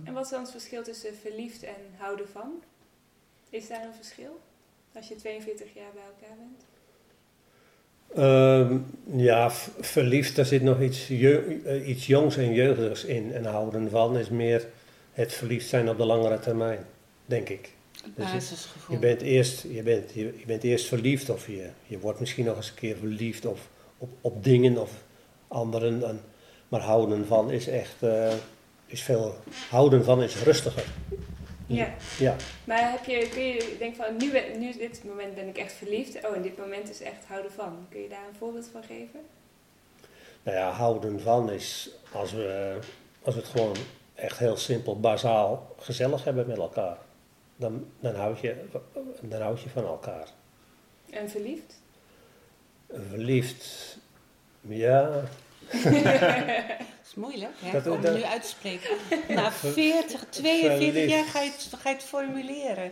En 0.03 0.13
wat 0.13 0.24
is 0.24 0.29
dan 0.31 0.41
het 0.41 0.51
verschil 0.51 0.84
tussen 0.84 1.15
verliefd 1.15 1.63
en 1.63 1.74
houden 1.98 2.27
van? 2.29 2.62
Is 3.50 3.67
daar 3.67 3.84
een 3.84 3.93
verschil? 3.93 4.39
Als 4.93 5.08
je 5.08 5.15
42 5.15 5.74
jaar 5.74 5.91
bij 5.93 6.03
elkaar 6.03 6.38
bent? 6.38 6.63
Ehm, 8.15 8.77
ja, 9.22 9.51
verliefd, 9.79 10.36
daar 10.36 10.46
zit 10.46 10.62
nog 10.62 10.81
iets, 10.81 11.08
je- 11.08 11.84
iets 11.86 12.08
jongs 12.08 12.38
en 12.38 12.53
jeugdigs 12.53 13.03
in. 13.05 13.34
En 13.34 13.46
houden 13.46 13.89
van 13.89 14.17
is 14.17 14.29
meer 14.29 14.67
het 15.13 15.34
verliefd 15.34 15.67
zijn 15.69 15.89
op 15.89 15.98
de 15.98 16.05
langere 16.05 16.39
termijn, 16.39 16.86
denk 17.25 17.50
ik. 17.50 17.72
Dus 18.15 18.25
je- 18.27 18.34
basisgevoel. 18.34 18.96
Je 18.96 19.01
bent 19.01 19.22
eerst, 19.22 19.63
je 19.63 19.84
bent, 19.84 20.12
je, 20.13 20.20
je 20.38 20.46
bent 20.46 20.63
eerst 20.63 20.88
verliefd 20.88 21.29
of 21.29 21.48
je, 21.48 21.70
je 21.86 22.00
wordt 22.00 22.20
misschien 22.20 22.46
nog 22.46 22.56
eens 22.56 22.70
een 22.70 22.75
keer 22.75 22.96
verliefd 22.98 23.46
of 23.46 23.68
op, 23.98 24.10
op 24.22 24.44
dingen 24.44 24.77
of 24.77 24.91
anderen. 25.48 26.03
En, 26.08 26.22
maar 26.68 26.82
houden 26.82 27.27
van 27.27 27.51
is 27.51 27.68
echt, 27.68 28.03
eh, 28.03 28.34
is 28.86 29.01
veel, 29.03 29.36
houden 29.70 30.03
van 30.03 30.24
is 30.24 30.44
rustiger. 30.44 30.84
Ja. 31.65 31.94
Ja, 32.20 32.36
Maar 32.63 32.91
heb 32.91 33.06
je, 33.06 33.29
kun 33.29 33.44
je 33.44 33.75
denken 33.79 34.03
van, 34.06 34.18
nu, 34.18 34.32
ben- 34.32 34.60
nu 34.60 34.72
dit 34.77 35.01
moment 35.06 35.36
ben 35.36 35.48
ik 35.48 35.58
echt 35.58 35.74
verliefd. 35.74 36.15
Oh, 36.27 36.36
en 36.36 36.41
dit 36.41 36.58
moment 36.58 36.89
is 36.89 37.01
echt 37.01 37.25
houden 37.27 37.51
van. 37.51 37.86
Kun 37.89 38.01
je 38.01 38.10
daar 38.10 38.27
een 38.29 38.36
voorbeeld 38.38 38.70
van 38.72 38.84
geven? 38.84 39.20
nou 40.44 40.58
ja, 40.58 40.70
houden 40.72 41.20
van 41.22 41.51
is 41.51 41.89
als 42.12 42.32
we, 42.32 42.77
als 43.22 43.36
we 43.36 43.41
het 43.41 43.50
gewoon 43.50 43.75
echt 44.15 44.38
heel 44.39 44.58
simpel, 44.58 45.00
bazaal, 45.00 45.75
gezellig 45.79 46.24
hebben 46.24 46.48
met 46.48 46.58
elkaar. 46.58 46.98
Dan, 47.60 47.86
dan, 48.00 48.16
houd 48.16 48.39
je, 48.39 48.56
dan 49.22 49.42
houd 49.42 49.62
je 49.62 49.70
van 49.70 49.84
elkaar. 49.86 50.28
En 51.10 51.30
verliefd? 51.30 51.82
Verliefd, 53.10 53.98
ja, 54.62 55.10
Dat 55.72 55.94
is 57.06 57.16
moeilijk, 57.16 57.51
hè? 57.60 57.72
Dat- 57.72 57.88
om 57.96 58.01
dat- 58.01 58.16
nu 58.16 58.24
uit 58.24 58.42
te 58.42 58.48
spreken. 58.48 58.89
Na 59.36 59.51
40, 59.51 60.25
42 60.30 60.94
Verliefd. 60.94 61.10
jaar 61.10 61.25
ga 61.25 61.42
je, 61.42 61.50
het, 61.51 61.70
ga 61.80 61.89
je 61.89 61.96
het 61.96 62.04
formuleren. 62.04 62.92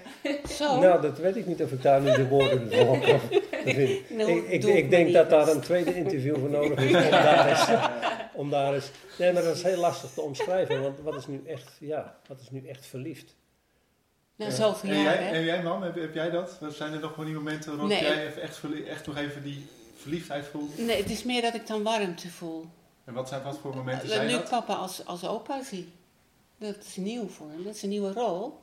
Zo. 0.49 0.79
Nou, 0.79 1.01
dat 1.01 1.17
weet 1.17 1.35
ik 1.35 1.45
niet 1.45 1.61
of 1.63 1.71
ik 1.71 1.81
daar 1.81 2.01
nu 2.01 2.11
de 2.13 2.27
woorden 2.27 2.71
voor 2.73 2.99
kan 2.99 3.19
vinden. 3.19 3.45
Ik 4.51 4.63
ik, 4.63 4.89
denk 4.89 5.13
dat 5.13 5.29
daar 5.29 5.47
een 5.47 5.61
tweede 5.61 5.95
interview 5.95 6.39
voor 6.39 6.49
nodig 6.49 6.79
is 6.79 6.95
om 7.05 7.09
daar 7.11 7.49
eens, 7.49 7.67
om 8.41 8.49
daar 8.49 8.73
eens... 8.73 8.91
Nee, 9.17 9.33
maar 9.33 9.43
dat 9.43 9.55
is 9.55 9.63
heel 9.63 9.79
lastig 9.79 10.09
te 10.11 10.21
omschrijven, 10.21 10.81
want 10.81 10.99
wat 10.99 11.15
is 11.15 11.27
nu 11.27 11.41
echt, 11.45 11.71
ja, 11.79 12.17
wat 12.27 12.39
is 12.41 12.49
nu 12.49 12.67
echt 12.67 12.85
verliefd? 12.85 13.35
Na 14.37 14.49
zoveel 14.49 14.89
en, 14.89 14.95
jaar, 14.95 15.13
jij, 15.13 15.23
hè? 15.23 15.35
en 15.35 15.43
jij, 15.43 15.63
man, 15.63 15.83
heb, 15.83 15.95
heb 15.95 16.13
jij 16.13 16.29
dat? 16.29 16.59
Zijn 16.69 16.93
er 16.93 16.99
nog 16.99 17.15
wel 17.15 17.25
die 17.25 17.33
momenten 17.33 17.71
waarop 17.71 17.89
Nee. 17.89 18.01
jij 18.01 18.27
even 18.27 18.41
echt, 18.41 18.61
echt 18.87 19.05
nog 19.07 19.17
even 19.17 19.43
die 19.43 19.67
verliefdheid 19.95 20.45
voelt? 20.45 20.77
Nee, 20.77 20.97
het 21.01 21.09
is 21.09 21.23
meer 21.23 21.41
dat 21.41 21.53
ik 21.53 21.67
dan 21.67 21.83
warmte 21.83 22.29
voel. 22.29 22.65
En 23.03 23.13
wat, 23.13 23.27
zijn, 23.27 23.43
wat 23.43 23.57
voor 23.57 23.75
momenten 23.75 24.07
Dat 24.07 24.15
zijn 24.15 24.27
nu 24.27 24.33
dat? 24.33 24.41
ik 24.41 24.49
papa 24.49 24.73
als, 24.73 25.05
als 25.05 25.25
opa 25.25 25.63
zie. 25.63 25.91
Dat 26.57 26.75
is 26.87 26.95
nieuw 26.95 27.27
voor 27.27 27.49
hem. 27.49 27.63
Dat 27.63 27.75
is 27.75 27.83
een 27.83 27.89
nieuwe 27.89 28.13
rol. 28.13 28.59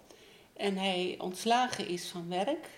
En 0.57 0.77
hij 0.77 1.15
ontslagen 1.19 1.89
is 1.89 2.09
van 2.09 2.29
werk. 2.29 2.69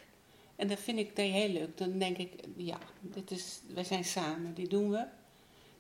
En 0.57 0.69
dat 0.69 0.79
vind 0.79 0.99
ik 0.99 1.17
dat 1.17 1.25
heel 1.25 1.49
leuk. 1.49 1.79
Dan 1.79 1.99
denk 1.99 2.17
ik, 2.17 2.33
ja, 2.57 2.79
dit 3.00 3.31
is, 3.31 3.61
wij 3.75 3.85
zijn 3.85 4.05
samen. 4.05 4.55
Dit 4.55 4.71
doen 4.71 4.91
we. 4.91 5.05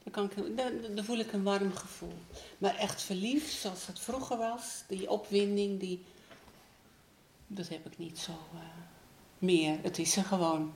Dan, 0.02 0.12
kan 0.12 0.24
ik, 0.24 0.56
dan, 0.56 0.94
dan 0.94 1.04
voel 1.04 1.18
ik 1.18 1.32
een 1.32 1.42
warm 1.42 1.72
gevoel. 1.72 2.14
Maar 2.58 2.76
echt 2.76 3.02
verliefd, 3.02 3.52
zoals 3.52 3.86
het 3.86 4.00
vroeger 4.00 4.36
was. 4.36 4.84
Die 4.88 5.10
opwinding, 5.10 5.80
die... 5.80 6.04
Dat 7.56 7.68
heb 7.68 7.86
ik 7.86 7.98
niet 7.98 8.18
zo 8.18 8.30
eh, 8.30 8.58
meer. 9.38 9.76
Het 9.82 9.98
is 9.98 10.16
er 10.16 10.24
gewoon. 10.24 10.72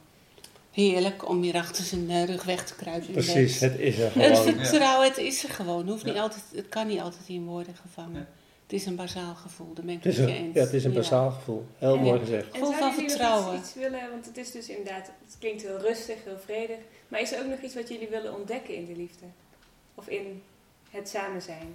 Heerlijk 0.71 1.29
om 1.29 1.41
weer 1.41 1.55
achter 1.55 1.85
zijn 1.85 2.11
eh, 2.11 2.25
rug 2.25 2.45
weg 2.45 2.67
te 2.67 2.75
kruipen. 2.75 3.13
Precies, 3.13 3.59
bed. 3.59 3.71
het 3.73 3.81
is 3.81 3.99
er 3.99 4.05
Het 4.15 4.39
gewoon. 4.39 4.65
vertrouwen, 4.65 5.09
het 5.09 5.19
is 5.19 5.45
er 5.45 5.51
gewoon. 5.51 5.89
Hoeft 5.89 6.05
niet 6.05 6.17
altijd, 6.17 6.43
het 6.55 6.69
kan 6.69 6.87
niet 6.87 7.01
altijd 7.01 7.29
in 7.29 7.45
woorden 7.45 7.75
gevangen. 7.75 8.21
Ja. 8.21 8.27
Het 8.63 8.73
is 8.81 8.87
een 8.87 8.97
bazaal 8.97 9.35
gevoel, 9.35 9.75
daar 9.75 9.85
ben 9.85 9.95
ik 9.95 10.05
Het 10.05 10.19
een, 10.19 10.29
eens. 10.29 10.55
ja, 10.55 10.61
het 10.61 10.73
is 10.73 10.85
een 10.85 10.91
Ja. 10.93 10.97
bazaal 10.97 11.31
gevoel. 11.31 11.67
Heel 11.79 11.95
Ja. 11.95 12.01
mooi 12.01 12.19
gezegd. 12.21 12.47
En 12.47 12.53
Gevoel 12.61 12.73
van 12.73 12.93
vertrouwen. 12.95 13.57
iets, 13.59 13.67
iets 13.69 13.75
willen, 13.77 14.11
want 14.11 14.27
het 14.27 14.37
is 14.37 14.51
dus 14.51 14.69
inderdaad, 14.69 15.07
het 15.27 15.37
klinkt 15.39 15.63
heel 15.63 15.79
rustig, 15.79 16.25
heel 16.25 16.39
vredig. 16.45 16.79
Maar 17.09 17.21
is 17.21 17.33
er 17.33 17.41
ook 17.43 17.51
nog 17.51 17.61
iets 17.61 17.75
wat 17.75 17.89
jullie 17.89 18.09
willen 18.09 18.35
ontdekken 18.35 18.75
in 18.75 18.87
de 18.87 18.97
liefde? 18.97 19.25
Of 19.95 20.09
in 20.09 20.43
het 20.91 21.09
samen 21.09 21.43
zijn? 21.43 21.75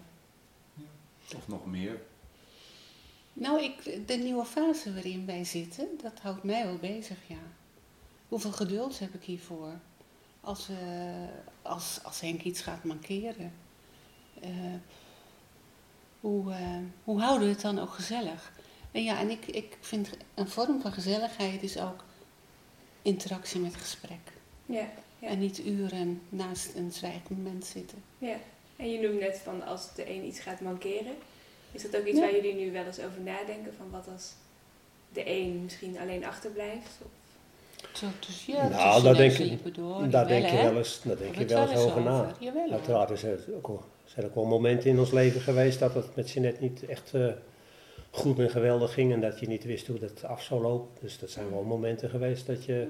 Of 1.35 1.47
nog 1.47 1.65
meer? 1.65 2.01
Nou, 3.37 3.63
ik, 3.63 4.07
de 4.07 4.13
nieuwe 4.13 4.45
fase 4.45 4.93
waarin 4.93 5.25
wij 5.25 5.43
zitten, 5.43 5.87
dat 6.01 6.19
houdt 6.21 6.43
mij 6.43 6.65
wel 6.65 6.77
bezig, 6.77 7.17
ja. 7.27 7.39
Hoeveel 8.27 8.51
geduld 8.51 8.99
heb 8.99 9.13
ik 9.13 9.23
hiervoor? 9.23 9.71
Als, 10.41 10.69
eh, 10.69 11.27
als, 11.61 11.99
als 12.03 12.21
Henk 12.21 12.41
iets 12.41 12.61
gaat 12.61 12.83
mankeren. 12.83 13.53
Eh, 14.41 14.49
hoe, 16.19 16.51
eh, 16.51 16.77
hoe 17.03 17.21
houden 17.21 17.47
we 17.47 17.53
het 17.53 17.61
dan 17.61 17.79
ook 17.79 17.89
gezellig? 17.93 18.51
En 18.91 19.03
ja, 19.03 19.19
en 19.19 19.29
ik, 19.29 19.45
ik 19.45 19.77
vind 19.81 20.09
een 20.33 20.49
vorm 20.49 20.81
van 20.81 20.91
gezelligheid 20.91 21.63
is 21.63 21.77
ook 21.77 22.03
interactie 23.01 23.59
met 23.59 23.75
gesprek. 23.75 24.31
Ja, 24.65 24.89
ja. 25.19 25.27
En 25.27 25.39
niet 25.39 25.59
uren 25.65 26.21
naast 26.29 26.75
een 26.75 26.91
zwijgend 26.91 27.29
moment 27.29 27.65
zitten. 27.65 28.03
ja. 28.17 28.37
En 28.75 28.91
je 28.91 28.99
noemt 28.99 29.19
net 29.19 29.37
van 29.37 29.65
als 29.65 29.93
de 29.95 30.09
een 30.09 30.25
iets 30.25 30.39
gaat 30.39 30.61
mankeren. 30.61 31.15
Is 31.75 31.81
dat 31.81 31.97
ook 31.97 32.05
iets 32.05 32.17
Ja. 32.17 32.23
waar 32.23 32.35
jullie 32.35 32.55
nu 32.55 32.71
wel 32.71 32.85
eens 32.85 32.99
over 32.99 33.21
nadenken? 33.23 33.73
Van 33.77 33.89
wat 33.91 34.07
als 34.13 34.33
de 35.13 35.29
een 35.29 35.61
misschien 35.63 35.97
alleen 35.99 36.25
achterblijft? 36.25 36.97
Of- 37.05 37.23
Zo 37.93 38.05
tussen, 38.19 38.53
ja, 38.53 38.67
Nou, 38.67 39.03
daar 39.03 39.15
denk 39.15 39.37
lippen 39.37 39.73
door. 39.73 40.09
Daar 40.09 40.27
denk 40.27 40.45
je 40.47 40.55
wel 40.55 40.77
eens, 40.77 41.01
daar 41.03 41.17
denk 41.17 41.35
je 41.35 41.45
we 41.45 41.53
wel 41.53 41.61
het 41.61 41.71
eens 41.71 41.79
over 41.79 42.01
na. 42.01 42.35
Uiteraard 42.71 43.09
is 43.09 43.23
er 43.23 43.39
ook 43.55 43.67
wel, 43.67 43.81
zijn 44.05 44.25
ook 44.25 44.35
wel 44.35 44.45
momenten 44.45 44.89
in 44.89 44.99
ons 44.99 45.11
leven 45.11 45.41
geweest 45.41 45.79
dat 45.79 45.93
het 45.93 46.15
met 46.15 46.31
Jeanette 46.31 46.61
niet 46.61 46.85
echt 46.85 47.13
eh, 47.13 47.27
goed 48.11 48.39
en 48.39 48.49
geweldig 48.49 48.93
ging 48.93 49.13
en 49.13 49.21
dat 49.21 49.39
je 49.39 49.47
niet 49.47 49.63
wist 49.63 49.87
hoe 49.87 49.99
dat 49.99 50.23
af 50.23 50.41
zou 50.43 50.61
lopen. 50.61 50.97
Dus 51.01 51.19
dat 51.19 51.29
zijn 51.29 51.49
wel 51.49 51.63
momenten 51.63 52.09
geweest 52.09 52.47
dat 52.47 52.65
je, 52.65 52.87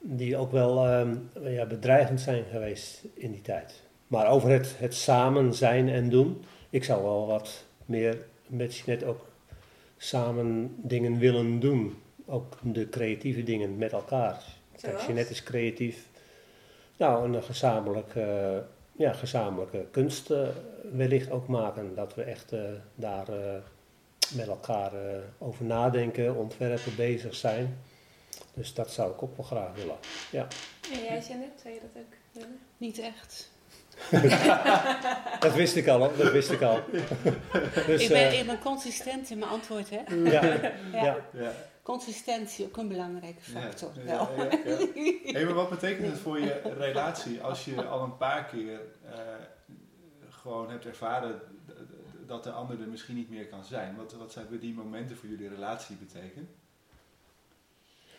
die 0.00 0.36
ook 0.36 0.52
wel 0.52 0.86
ehm, 0.86 1.16
ja, 1.42 1.66
bedreigend 1.66 2.20
zijn 2.20 2.44
geweest 2.50 3.00
in 3.14 3.32
die 3.32 3.42
tijd. 3.42 3.82
Maar 4.06 4.28
over 4.30 4.50
het, 4.50 4.74
het 4.78 4.94
samen 4.94 5.54
zijn 5.54 5.88
en 5.88 6.08
doen, 6.10 6.44
ik 6.70 6.84
zou 6.84 7.02
wel 7.02 7.26
wat 7.26 7.64
meer 7.92 8.24
met 8.46 8.76
Jeanette 8.76 9.06
ook 9.06 9.26
samen 9.96 10.74
dingen 10.76 11.18
willen 11.18 11.60
doen. 11.60 12.02
Ook 12.26 12.58
de 12.62 12.88
creatieve 12.88 13.42
dingen 13.42 13.78
met 13.78 13.92
elkaar. 13.92 14.42
Jeanette 15.06 15.32
is 15.32 15.42
creatief. 15.42 16.08
Nou, 16.96 17.34
een 17.34 17.42
gezamenlijk, 17.42 18.14
eh, 18.14 18.56
ja, 18.96 19.12
gezamenlijke 19.12 19.86
kunst 19.90 20.30
eh, 20.30 20.48
wellicht 20.92 21.30
ook 21.30 21.46
maken. 21.48 21.94
Dat 21.94 22.14
we 22.14 22.22
echt 22.22 22.52
eh, 22.52 22.60
daar 22.94 23.28
eh, 23.28 23.62
met 24.34 24.46
elkaar 24.46 24.94
eh, 24.94 25.18
over 25.38 25.64
nadenken, 25.64 26.36
ontwerpen, 26.36 26.96
bezig 26.96 27.34
zijn. 27.34 27.78
Dus 28.54 28.74
dat 28.74 28.90
zou 28.90 29.12
ik 29.12 29.22
ook 29.22 29.36
wel 29.36 29.46
graag 29.46 29.74
willen. 29.74 29.96
Ja. 30.30 30.46
En 30.92 31.02
jij, 31.02 31.22
Janet, 31.28 31.60
zou 31.62 31.74
je 31.74 31.80
dat 31.80 32.02
ook 32.02 32.14
willen? 32.32 32.58
Niet 32.76 32.98
echt. 32.98 33.50
Dat 35.40 35.54
wist 35.54 35.76
ik 35.76 35.88
al, 35.88 35.98
hoor. 35.98 36.16
dat 36.16 36.32
wist 36.32 36.50
ik 36.50 36.62
al. 36.62 36.80
dus, 37.86 38.02
ik, 38.02 38.08
ben, 38.08 38.28
eh, 38.28 38.40
ik 38.40 38.46
ben 38.46 38.58
consistent 38.58 39.30
in 39.30 39.38
mijn 39.38 39.50
antwoord, 39.50 39.90
hè? 39.90 40.14
ja, 40.14 40.44
Ja. 40.52 40.72
ja. 40.92 41.16
Ja. 41.32 41.52
Consistentie, 41.82 42.64
ook 42.64 42.76
een 42.76 42.88
belangrijke 42.88 43.40
factor. 43.40 43.90
Ja, 43.96 44.04
wel. 44.04 44.28
ja, 44.36 44.44
ja, 44.64 44.78
ja. 44.94 45.32
Hey, 45.32 45.44
maar 45.44 45.54
wat 45.54 45.70
betekent 45.70 46.06
het 46.06 46.18
voor 46.18 46.40
je 46.40 46.60
relatie 46.78 47.40
als 47.40 47.64
je 47.64 47.84
al 47.84 48.02
een 48.02 48.16
paar 48.16 48.44
keer 48.44 48.80
eh, 49.04 49.18
gewoon 50.28 50.70
hebt 50.70 50.86
ervaren 50.86 51.40
dat 52.26 52.44
de 52.44 52.50
ander 52.50 52.80
er 52.80 52.88
misschien 52.88 53.16
niet 53.16 53.30
meer 53.30 53.46
kan 53.46 53.64
zijn? 53.64 53.96
Wat, 53.96 54.12
wat 54.12 54.32
zouden 54.32 54.60
die 54.60 54.74
momenten 54.74 55.16
voor 55.16 55.28
jullie 55.28 55.48
relatie 55.48 55.96
betekenen? 55.96 56.48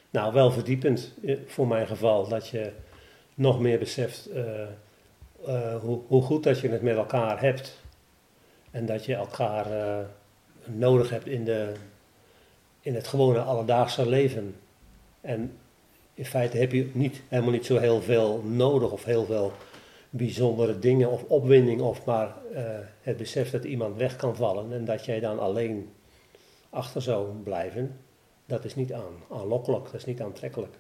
Nou, 0.10 0.34
wel 0.34 0.52
verdiepend 0.52 1.14
eh, 1.26 1.38
voor 1.48 1.68
mijn 1.68 1.88
geval. 1.88 2.28
Dat 2.28 2.48
je 2.48 2.72
nog 3.36 3.60
meer 3.60 3.80
beseft 3.80 4.26
eh, 4.26 4.68
eh, 5.46 5.76
hoe, 6.08 6.22
goed 6.22 6.44
dat 6.44 6.60
je 6.60 6.70
het 6.70 6.82
met 6.82 6.96
elkaar 6.96 7.42
hebt. 7.42 7.82
En 8.72 8.86
dat 8.86 9.06
je 9.06 9.16
elkaar 9.16 9.72
eh, 9.72 10.06
nodig 10.66 11.10
hebt 11.10 11.28
in, 11.28 11.46
de, 11.46 11.74
in 12.82 12.96
het 12.96 13.08
gewone 13.08 13.40
alledaagse 13.40 14.10
leven. 14.10 14.56
En 15.22 15.58
in 16.14 16.26
feite 16.26 16.58
heb 16.58 16.72
je 16.72 16.90
niet, 16.94 17.22
helemaal 17.28 17.52
niet 17.52 17.66
zo 17.66 17.78
heel 17.78 18.02
veel 18.02 18.42
nodig 18.42 18.92
of 18.92 19.04
heel 19.04 19.26
veel 19.26 19.52
bijzondere 20.10 20.80
dingen 20.80 21.10
of 21.10 21.24
opwinding. 21.24 21.82
Of 21.82 22.06
maar 22.06 22.36
eh, 22.54 22.64
het 23.02 23.18
besef 23.18 23.52
dat 23.52 23.64
iemand 23.64 23.98
weg 23.98 24.16
kan 24.16 24.36
vallen 24.36 24.74
en 24.74 24.86
dat 24.86 25.06
jij 25.06 25.20
dan 25.20 25.40
alleen 25.40 25.90
achter 26.70 27.02
zou 27.02 27.32
blijven. 27.44 28.00
Dat 28.46 28.66
is 28.66 28.76
niet 28.76 28.94
aan, 28.94 29.14
aanlokkelijk, 29.30 29.84
dat 29.84 29.94
is 29.94 30.06
niet 30.06 30.22
aantrekkelijk. 30.22 30.74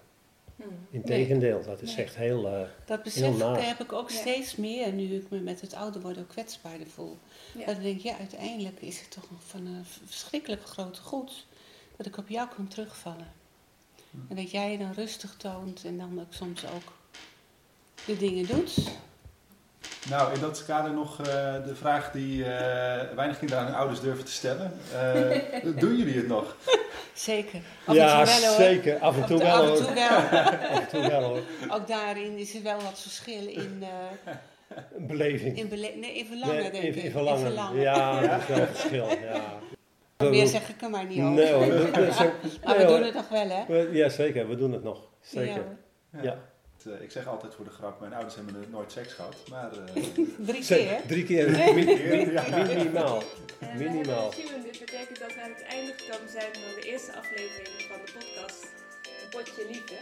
Hm. 0.63 0.95
Integendeel, 0.95 1.63
dat 1.65 1.81
is 1.81 1.95
Nee. 1.95 2.05
echt 2.05 2.15
heel... 2.15 2.47
eh, 2.47 2.61
Dat 2.85 3.03
besef 3.03 3.37
Heel 3.37 3.55
heb 3.55 3.79
ik 3.79 3.93
ook 3.93 4.09
Ja. 4.09 4.15
steeds 4.17 4.55
meer 4.55 4.91
nu 4.93 5.15
ik 5.15 5.29
me 5.29 5.39
met 5.39 5.61
het 5.61 5.73
ouder 5.73 6.01
worden 6.01 6.21
ook 6.23 6.29
kwetsbaarder 6.29 6.87
voel. 6.87 7.17
Ja. 7.57 7.65
Dat 7.65 7.75
ik 7.77 7.83
denk, 7.83 7.99
ja, 7.99 8.17
uiteindelijk 8.17 8.79
is 8.81 8.99
het 8.99 9.11
toch 9.11 9.23
van 9.47 9.65
een 9.65 9.85
verschrikkelijk 10.05 10.65
grote 10.65 11.01
goed 11.01 11.45
dat 11.97 12.05
ik 12.05 12.17
op 12.17 12.29
jou 12.29 12.47
kan 12.55 12.67
terugvallen. 12.67 13.31
En 14.29 14.35
dat 14.35 14.51
jij 14.51 14.71
je 14.71 14.77
dan 14.77 14.93
rustig 14.93 15.35
toont 15.37 15.83
en 15.85 15.97
dan 15.97 16.19
ook 16.19 16.33
soms 16.33 16.63
ook 16.65 16.93
de 18.05 18.17
dingen 18.17 18.45
doet. 18.47 18.73
Nou, 20.09 20.33
in 20.33 20.39
dat 20.39 20.65
kader 20.65 20.91
nog 20.91 21.19
eh, 21.19 21.25
de 21.65 21.75
vraag 21.75 22.11
die 22.11 22.43
eh, 22.45 23.15
weinig 23.15 23.37
kinderen 23.39 23.63
aan 23.63 23.69
hun 23.69 23.79
ouders 23.79 24.01
durven 24.01 24.25
te 24.25 24.31
stellen. 24.31 24.73
Eh, 24.93 25.63
doen 25.79 25.97
jullie 25.97 26.15
het 26.17 26.27
nog? 26.27 26.55
Zeker. 27.13 27.59
Af 27.85 27.95
ja, 27.95 28.19
en 28.19 28.25
toe 28.25 28.41
wel 28.41 28.49
hoor. 28.53 28.61
zeker. 28.63 28.99
Af 28.99 29.17
en 29.17 29.25
toe 29.25 29.37
wel 29.37 29.47
af 29.55 29.69
en 29.79 29.85
toe 29.85 29.93
wel. 29.93 30.09
Af 30.71 30.79
en 30.79 30.87
toe 30.87 31.07
wel 31.09 31.23
hoor. 31.23 31.39
Ook 31.69 31.87
daarin 31.87 32.37
is 32.37 32.55
er 32.55 32.63
wel 32.63 32.75
wat 32.81 32.99
verschil 33.01 33.47
in, 33.47 33.83
eh, 33.83 34.33
beleving. 34.97 35.57
in, 35.57 35.67
bele- 35.69 35.91
nee, 35.95 36.13
in 36.17 36.25
verlangen, 36.25 36.55
Nee, 36.55 36.71
denk 36.71 36.83
in, 36.83 36.89
ik. 36.89 36.95
in 36.95 37.03
In 37.03 37.11
verlangen. 37.11 37.79
Ja, 37.79 38.21
dat 38.21 38.39
is 38.41 38.47
wel 38.47 38.57
een 38.59 38.67
verschil. 38.67 39.07
Ja. 39.09 40.29
Meer 40.29 40.47
zeg 40.47 40.69
ik 40.69 40.81
er 40.81 40.89
maar 40.89 41.05
niet 41.05 41.19
over. 41.21 41.33
Nee 41.43 41.51
hoor. 41.51 41.67
maar 42.63 42.77
we 42.77 42.85
doen 42.87 43.03
het 43.03 43.13
nog 43.13 43.29
wel, 43.29 43.47
hè? 43.49 43.75
Ja, 43.91 44.09
zeker. 44.09 44.47
We 44.49 44.55
doen 44.55 44.71
het 44.71 44.83
nog. 44.83 45.07
Zeker. 45.21 45.63
Ja. 46.21 46.37
Eh, 46.85 47.01
Ik 47.01 47.11
zeg 47.11 47.27
altijd 47.27 47.53
voor 47.53 47.65
de 47.65 47.71
grap, 47.71 47.99
mijn 47.99 48.13
ouders 48.13 48.35
hebben 48.35 48.65
nooit 48.69 48.91
seks 48.91 49.13
gehad. 49.13 49.35
Maar 49.49 49.71
eh, 49.71 50.03
Drie 50.49 50.63
keer. 50.63 51.01
Drie 51.11 51.25
keer. 51.25 51.49
Minimaal. 52.67 53.23
En 53.59 53.77
Minimaal. 53.77 54.29
Dit 54.63 54.79
betekent 54.79 55.19
dat 55.19 55.33
we 55.33 55.41
aan 55.41 55.49
het 55.53 55.63
einde 55.63 55.93
gekomen 55.97 56.29
zijn 56.29 56.53
van 56.53 56.81
de 56.81 56.87
eerste 56.89 57.13
aflevering 57.15 57.81
van 57.89 57.97
de 58.05 58.11
podcast 58.11 58.63
Een 59.23 59.29
Potje 59.29 59.65
Liefde. 59.67 59.95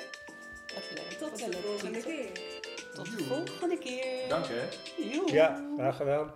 Tot 1.20 1.38
de 1.38 1.58
volgende 1.62 2.00
keer. 2.04 2.30
Tot 2.94 3.18
de 3.18 3.24
volgende 3.24 3.78
keer. 3.78 4.06
dank 4.30 4.46
hè. 4.48 4.64
Joe. 5.12 5.32
Ja, 5.32 5.64
graag 5.78 5.96
gedaan. 5.96 6.32